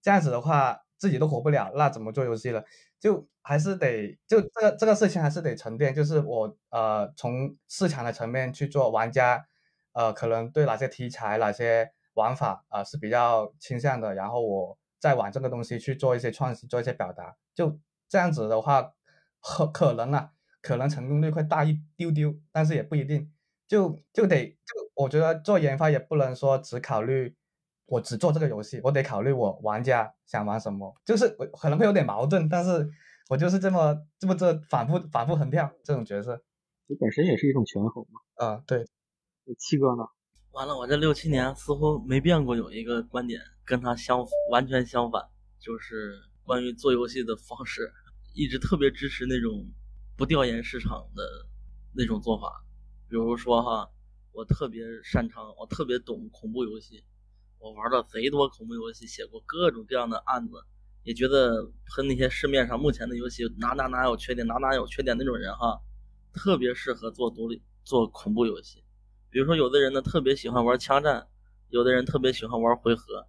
[0.00, 0.78] 这样子的话。
[1.02, 2.64] 自己都活不了，那怎么做游戏了？
[3.00, 5.92] 就还是得就这个这个事情还是得沉淀。
[5.92, 9.44] 就是我呃从市场的层面去做，玩家
[9.94, 17.36] 呃可能对哪些题材、哪些玩法啊是比较倾向的，然后我再往这个东西去做一些创新，做一些表达。
[17.52, 17.76] 就
[18.08, 18.94] 这样子的话，
[19.40, 20.30] 可可能啊，
[20.62, 23.32] 可能成功率会大一丢丢，但是也不一定。
[23.66, 27.34] 就就得就我觉得做研发也不能说只考虑。
[27.86, 32.88] 我只做这个游戏，我得考虑我玩家想玩什么，就是我可能会有点矛盾，但是
[33.28, 36.42] 我就是这么这么这反复反复横跳这种角色，
[36.88, 38.46] 这本身也是一种权衡嘛。
[38.46, 38.86] 啊，对。
[39.58, 40.04] 七哥呢？
[40.52, 45.26] 完了，我这六七年似乎没变过，有一个观点跟他相完全相反，
[45.58, 47.90] 就是关于做游戏的方式，
[48.34, 49.66] 一直特别支持那种
[50.14, 51.22] 不调研市场的
[51.94, 52.62] 那种做法。
[53.08, 53.90] 比如说哈，
[54.32, 57.02] 我特别擅长，我特别懂恐怖游戏。
[57.58, 60.62] 我玩了贼多恐怖游戏，写过各种各样的案子，
[61.02, 65.80] 也觉得和那些市面上目前的游戏哪哪哪有缺点，哪哪有缺点那种人哈，
[66.30, 68.84] 特别适合做独立做恐怖游戏。
[69.32, 71.26] 比如说，有的人呢特别喜欢玩枪战，
[71.70, 73.26] 有的人特别喜欢玩回合，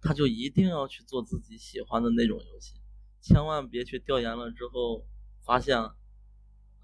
[0.00, 2.74] 他就一定要去做自己喜欢的那种游戏，
[3.20, 5.04] 千万别去调研了之后
[5.44, 5.76] 发现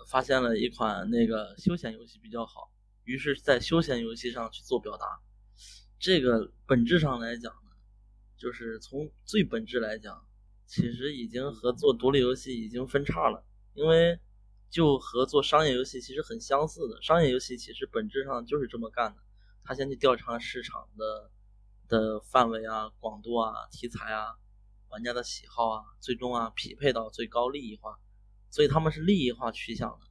[0.08, 2.68] 发现了一款那个休闲游戏比较好，
[3.04, 5.06] 于是，在休闲游戏上去做表达。
[6.00, 7.70] 这个本质上来讲呢，
[8.36, 10.26] 就是从最本质来讲，
[10.66, 13.44] 其实已经和做独立游戏已经分叉了。
[13.74, 14.18] 因为
[14.70, 19.22] 就和做商业游戏其实很相似的，商业游戏其实本质上就是这么干的。
[19.64, 21.30] 他先去调查市场的
[21.88, 24.36] 的范围啊、广度啊、题材啊、
[24.88, 27.98] 玩家的喜好啊，最终啊匹配到最高利益化。
[28.50, 30.06] 所以他们是利益化趋向的。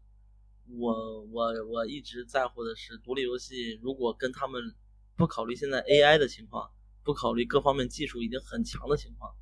[0.78, 4.76] 我我我一直在乎的是独立游戏，如果跟他们。
[5.18, 6.70] 不考虑现在 AI 的情况，
[7.04, 9.34] 不考虑各方面技术已经很强的情况，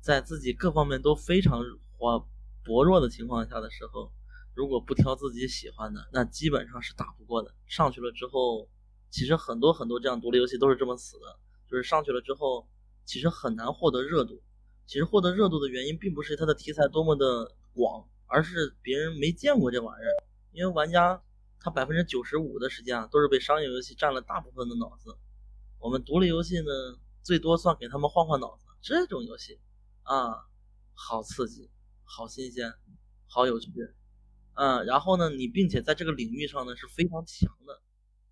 [0.00, 1.60] 在自己各方面都非常
[1.98, 2.26] 或
[2.64, 4.10] 薄弱的情况下的时候，
[4.54, 7.54] 如果不挑自己喜欢的，那基本上是打不过的。
[7.66, 8.68] 上去了之后，
[9.10, 11.38] 其实很多很多这样独立游戏都是这么死的，
[11.68, 12.66] 就是上去了之后，
[13.04, 14.42] 其实很难获得热度。
[14.86, 21.22] 其实获得热度的原因并不是它的题材多么的广，而是别人没见过这玩意儿，因为玩家。
[21.60, 25.16] 他百分之九十五的时间啊，都是被商业游戏占了大部分的脑子。
[25.78, 26.70] 我们独立游戏呢，
[27.22, 28.66] 最多算给他们换换脑子。
[28.82, 29.58] 这种游戏
[30.02, 30.44] 啊，
[30.92, 31.70] 好刺激，
[32.04, 32.70] 好新鲜，
[33.26, 33.70] 好有趣。
[34.54, 37.80] 嗯，然后呢，你并且在这个领域上呢是非常强的。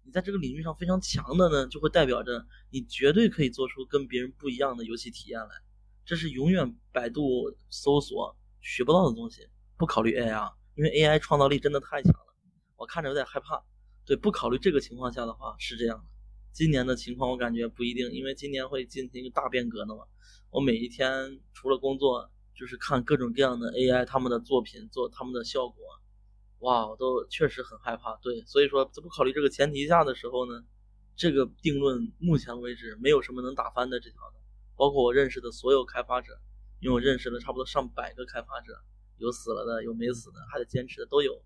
[0.04, 5.48] 你在这个领域上非常强的呢，就会代表着你绝对可以做出跟别人不一样的游戏体验来。
[6.04, 9.48] 这是永远百度搜索学不到的东西。
[9.76, 12.34] 不考虑 AI 啊，因为 AI 创造力真的太强了。
[12.76, 13.62] 我看着有点害怕，
[14.04, 16.04] 对，不考虑这个情况下的话是这样的。
[16.52, 20.04] 今年的情况我感觉不一定，因为今年会进行一个大变革的嘛。
[20.50, 25.76] 我每一天除了工作，就是看各种各样的 AI 他们的作品做他们的效果，
[26.62, 28.16] 哇，我都确实很害怕。
[28.22, 30.64] 对，所以说在不考虑这个前提下的时候呢，
[31.16, 34.36] 这个定论目前为止没有什么能打翻的这条的。
[34.76, 36.38] 包括我认识的所有开发者，
[36.78, 38.74] 因为我认识了差不多上百个开发者，
[39.18, 41.42] 有死了的，有没死的，还在坚持的都有。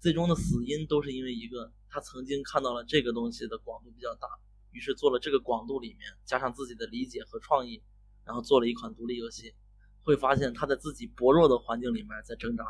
[0.00, 4.26] 最终的死因都是因为一个，他曾经看到了这个东西的广度比较大，
[4.72, 7.80] 于是做了这个广度里面加上自己的理解和创意，
[8.24, 9.54] 然后做了一款独立游戏。
[10.02, 12.64] 会发现他在自己薄弱的环境里面在挣扎，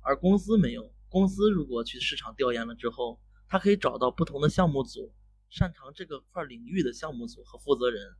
[0.00, 0.90] 而公司没有。
[1.10, 5.12] 公司如果去市场调研了之后，他可以找到不同的项目组，
[5.50, 8.14] 擅长这个块领域的项目组和负责人，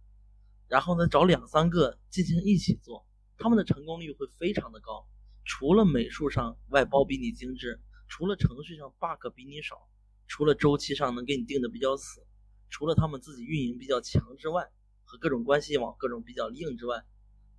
[0.68, 3.07] 然后呢找两三个进行一起做，
[3.38, 5.09] 他们的成功率会非常的高。
[5.45, 7.80] 除了美术上外包比你精致。
[8.12, 9.88] 除了程序上 bug 比你少，
[10.26, 12.26] 除了周期上能给你定的比较死，
[12.68, 14.68] 除了他们自己运营比较强之外，
[15.05, 17.05] 和各种关系网各种比较硬之外，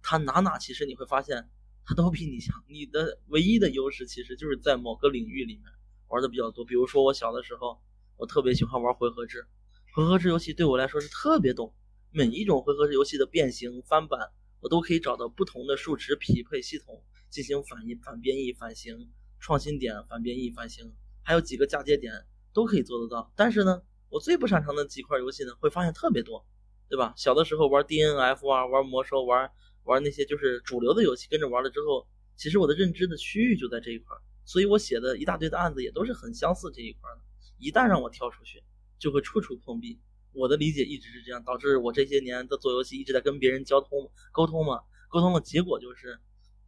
[0.01, 1.49] 他哪哪其实你会发现
[1.85, 2.63] 他都比你强。
[2.67, 5.63] 你的唯一的优势其实就是在某个领域里面
[6.07, 6.63] 玩的比较多。
[6.65, 7.81] 比如说我小的时候，
[8.17, 9.45] 我特别喜欢玩回合制，
[9.93, 11.73] 回合制游戏对我来说是特别懂，
[12.11, 19.09] 每一种回合制游戏的变形翻版，我都可以找到不同的数值匹配系统进行反应、反变异、反形。
[19.43, 22.13] 创新点、反变异、反型，还有几个嫁接点
[22.53, 23.33] 都可以做得到。
[23.35, 26.45] 但是呢，我最不擅长的几块游戏呢，会发现特别多。
[26.87, 27.13] 对吧？
[27.15, 29.49] 小的时候玩 DNF 啊，玩魔兽，玩
[29.83, 34.15] 玩那些就是主流的游戏，跟着玩了之后，其实我的认知的区域就在这一块，
[34.45, 37.21] 所以我写的一大堆的案子也都是很相似这一块的。
[37.57, 38.63] 一旦让我跳出去，
[38.99, 39.99] 就会处处碰壁。
[40.33, 46.19] 我的理解一直是这样，导致我这些年的做游戏一直在跟别人交通沟通嘛，沟通的结果就是，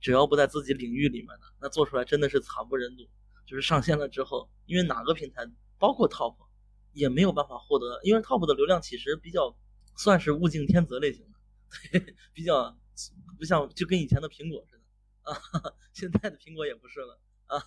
[0.01, 3.03] 只要不在自己领域里面的，那做出来真的是惨不忍睹。
[3.45, 6.35] 就是上线了之后，因为哪个平台，包括 Top，
[6.93, 9.55] 也没有办法获得，因为 Top 的流量其实比较。
[9.95, 11.37] 算是物竞天择类型的，
[11.99, 12.75] 对，比较
[13.37, 14.83] 不像就跟以前的苹果似的
[15.31, 15.33] 啊，
[15.93, 17.59] 现在的苹果也不是了啊，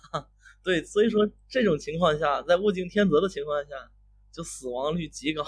[0.63, 3.91] 对，所以说这种情况下，在物竞天择的情况下，
[4.31, 5.43] 就死亡率极高。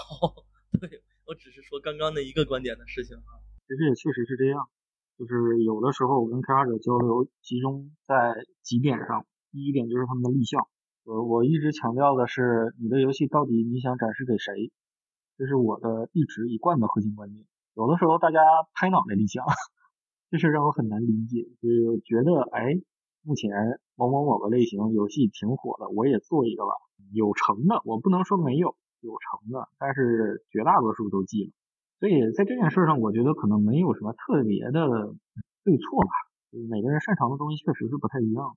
[0.80, 3.30] 对我只是说刚刚的一个观点的事情啊，
[3.66, 4.68] 其实也确实是这样，
[5.18, 10.66] 就是有的时候我跟开发者交流集中在几点上，第一点就是他们的立项，
[11.04, 14.72] 我我一直强调的是你的游戏到底你想展示给谁。
[15.36, 17.46] 这是我的一直一贯的核心观点。
[17.74, 18.40] 有的时候大家
[18.74, 19.42] 拍脑袋立项，
[20.30, 21.42] 这事让我很难理解。
[21.60, 22.80] 就是觉得，哎，
[23.22, 23.50] 目前
[23.96, 26.72] 某某某个类型游戏挺火的，我也做一个吧。
[27.12, 31.50] 有成的，我不能说没有，有成的，但是绝大多数都记了。
[31.98, 35.12] 所以在这件事上，我觉得可能没有什么特别的
[35.64, 36.10] 对错吧。
[36.52, 38.56] 就是每个人擅长的东西确实是不太一样。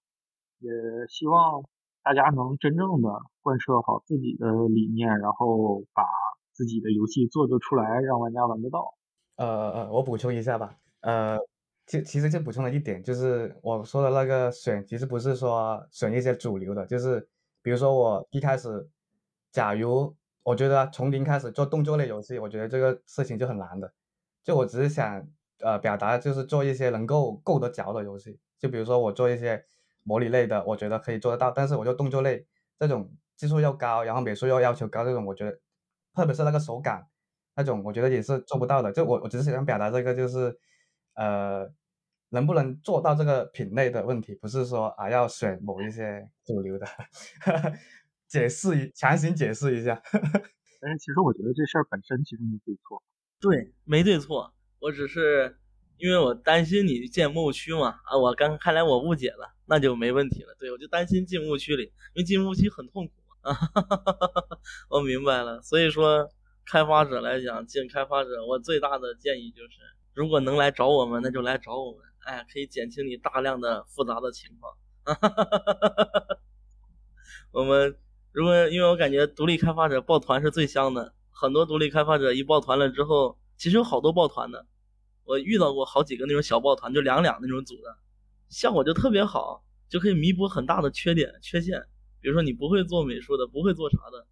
[0.60, 0.70] 也
[1.10, 1.64] 希望
[2.04, 3.10] 大家能真正的
[3.42, 6.04] 贯彻好自己的理念，然后把。
[6.56, 8.94] 自己的游戏做得出来，让玩家玩得到。
[9.38, 10.78] 呃呃，我补充一下吧。
[11.02, 11.40] 呃，
[11.86, 17.28] 其其实就补充了一点，就是我说的那个选，其实不是说选一些主流的，就是
[17.62, 18.88] 比如说我一开始，
[19.52, 23.94] 假如我觉得从零开始做动作类游戏，我觉得这个事情就很难的。
[24.44, 25.28] 就我只是想
[25.60, 28.40] 呃表达，就是做一些能够够得着的游戏。
[28.60, 29.64] 就比如说我做一些
[30.04, 31.52] 模拟类的，我觉得可以做得到。
[31.52, 32.46] 但是我就动作类
[32.80, 35.60] 这种技术又高，然后美术又要求高这种，我觉得。
[36.16, 37.08] 特别是那个手感，
[37.56, 38.92] 那种我觉得也是做不到的。
[38.92, 40.56] 就我我只是想表达这个，就是
[41.16, 41.72] 呃，
[42.30, 46.86] 能不能做到这个品类的问题，不是说啊要选某一些主流的。
[48.28, 50.02] 解释一，强行解释一下。
[50.82, 53.04] 但是其实我觉得这事儿本身其实没对错。
[53.40, 54.54] 对，没对错。
[54.80, 55.56] 我只是
[55.98, 60.56] 因为我担心你进误区嘛啊，我刚看来我误解了，那就没问题了。
[60.60, 61.84] 对，我就担心进误区里，
[62.16, 63.14] 因为进误区很痛苦。
[63.42, 63.54] 啊，
[64.90, 65.62] 我明白了。
[65.62, 66.28] 所以说，
[66.66, 69.78] 开发者来讲，进开发者，我最大的建议就是，
[70.14, 72.02] 如果能来找我们，那就来找我们。
[72.26, 74.74] 哎，可以减轻你大量的复杂的情况。
[77.52, 77.98] 我们
[78.32, 84.66] 如果因为我感觉独立开发者抱团是最香的，很多独立开发者一抱团了之后，其实有好多抱团的，
[85.26, 87.98] 我遇到过好几个那种小抱团，就两两那种组的，
[88.50, 91.84] 效果就特别好，就可以弥补很大的缺点缺陷。
[92.22, 94.26] 比如说你不会做美术的，不会做啥的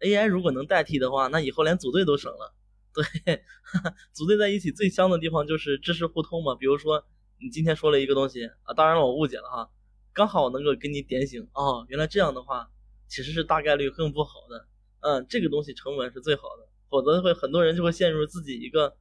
[0.00, 2.54] ，AI 如果能代替的话，那以后连组队都省了。
[2.94, 3.42] 对，
[4.12, 6.54] 组队在一起最香的地方就是知识互通嘛。
[6.54, 7.04] 比如说
[7.40, 9.70] 你今天说了一个东西啊，当然了我误解了哈，
[10.12, 12.70] 刚好能够给你点醒哦，原来这样的话
[13.06, 14.66] 其实是大概率更不好的。
[15.00, 18.96] 嗯，这个东西成本是最好的，否则会很多人就会陷入自己一个，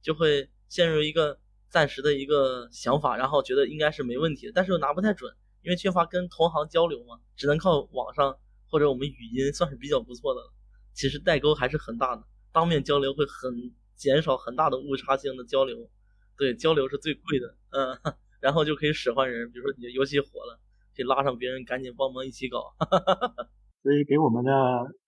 [0.00, 1.38] 就会陷入一个
[1.68, 5.34] 暂时的一个想法，然后觉得应该是没问题，但是又拿不太准。
[5.62, 8.38] 因为缺乏跟同行交流嘛，只能靠网上
[8.70, 10.52] 或者我们语音算是比较不错的了。
[10.94, 12.22] 其实代沟还是很大的，
[12.52, 15.90] 当面交流会很减少很大的误差性的交流。
[16.36, 17.98] 对，交流是最贵的，嗯，
[18.40, 20.58] 然后就可以使唤人，比如说你的游戏火了，
[20.96, 22.74] 可以拉上别人赶紧帮忙一起搞。
[23.82, 24.50] 所以给我们的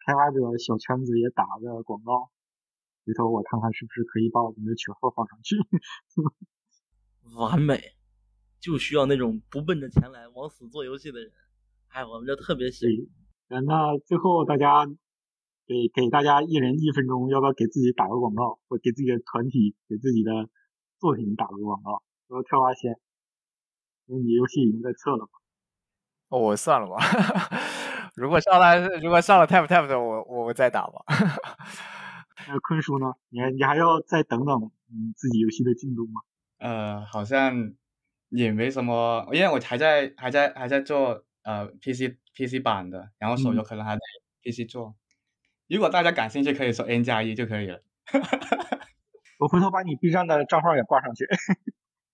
[0.05, 2.31] 开发者小圈子也打个广告，
[3.07, 5.57] 回头我看看是不是可以把我们的群号放上去。
[7.37, 7.95] 完美。
[8.61, 11.33] 就需要那种不奔着钱来往死做游戏的人，
[11.89, 12.87] 哎，我们就特别喜
[13.49, 13.65] 欢。
[13.65, 14.87] 那最后大家
[15.73, 20.31] 给给大家一人一分钟，要不要给自己打个广告，或给自己的团体、给自己的
[21.01, 22.03] 作品打个广告？
[22.29, 22.97] 说跳蛙先，
[24.07, 25.31] 因为你游戏已经在测了嘛。
[26.29, 26.97] 哦，我算了吧。
[28.15, 31.03] 如果上来，如果上了 Tap Tap 的，我我再打吧。
[32.49, 33.07] 那坤叔呢？
[33.31, 36.21] 你你还要再等等你自己游戏的进度吗？
[36.59, 37.75] 呃，好像。
[38.35, 44.01] 也没什么，因为我还在还在还在做呃 PC PC 版的，然后手游可能还在
[44.43, 44.97] PC 做。
[45.69, 47.83] 如果大家感兴趣，可以说 N 加一就可以了。
[49.39, 51.27] 我回头把你 B 站的账号也挂上去，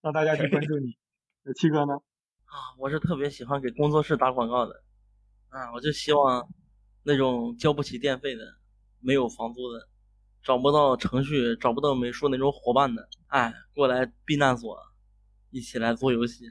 [0.00, 0.96] 让大家去关注你。
[1.54, 1.94] 七哥呢？
[2.44, 4.82] 啊，我是特别喜欢给工作室打广告的。
[5.48, 6.48] 啊，我就希望
[7.02, 8.44] 那种交不起电费的、
[9.00, 9.88] 没有房租的、
[10.42, 14.78] 找不到程序、找不到美术那种伙伴的，哎，过来避难所。
[15.50, 16.44] 一起来做游戏，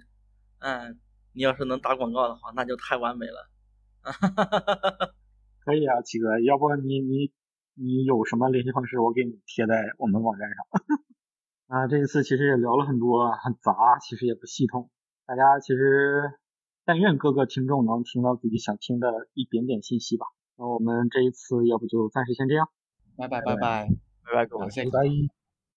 [0.57, 0.91] 哎，
[1.33, 3.49] 你要是能打广告的话，那就太完美了。
[5.67, 7.29] 可以啊，七哥，要不你你
[7.73, 10.57] 你有什么联系方式，我给你贴在我们网站上。
[11.67, 14.89] 啊，这一次其实也聊了很多，很杂，其实也不系统。
[15.25, 16.31] 大家其实
[16.85, 20.25] 但愿各个听众能听到自己想听的一点点信息吧。
[20.57, 22.69] 那我们这一次要不就暂时先这样，
[23.17, 23.89] 拜拜拜拜
[24.23, 25.36] 拜拜各位，拜拜。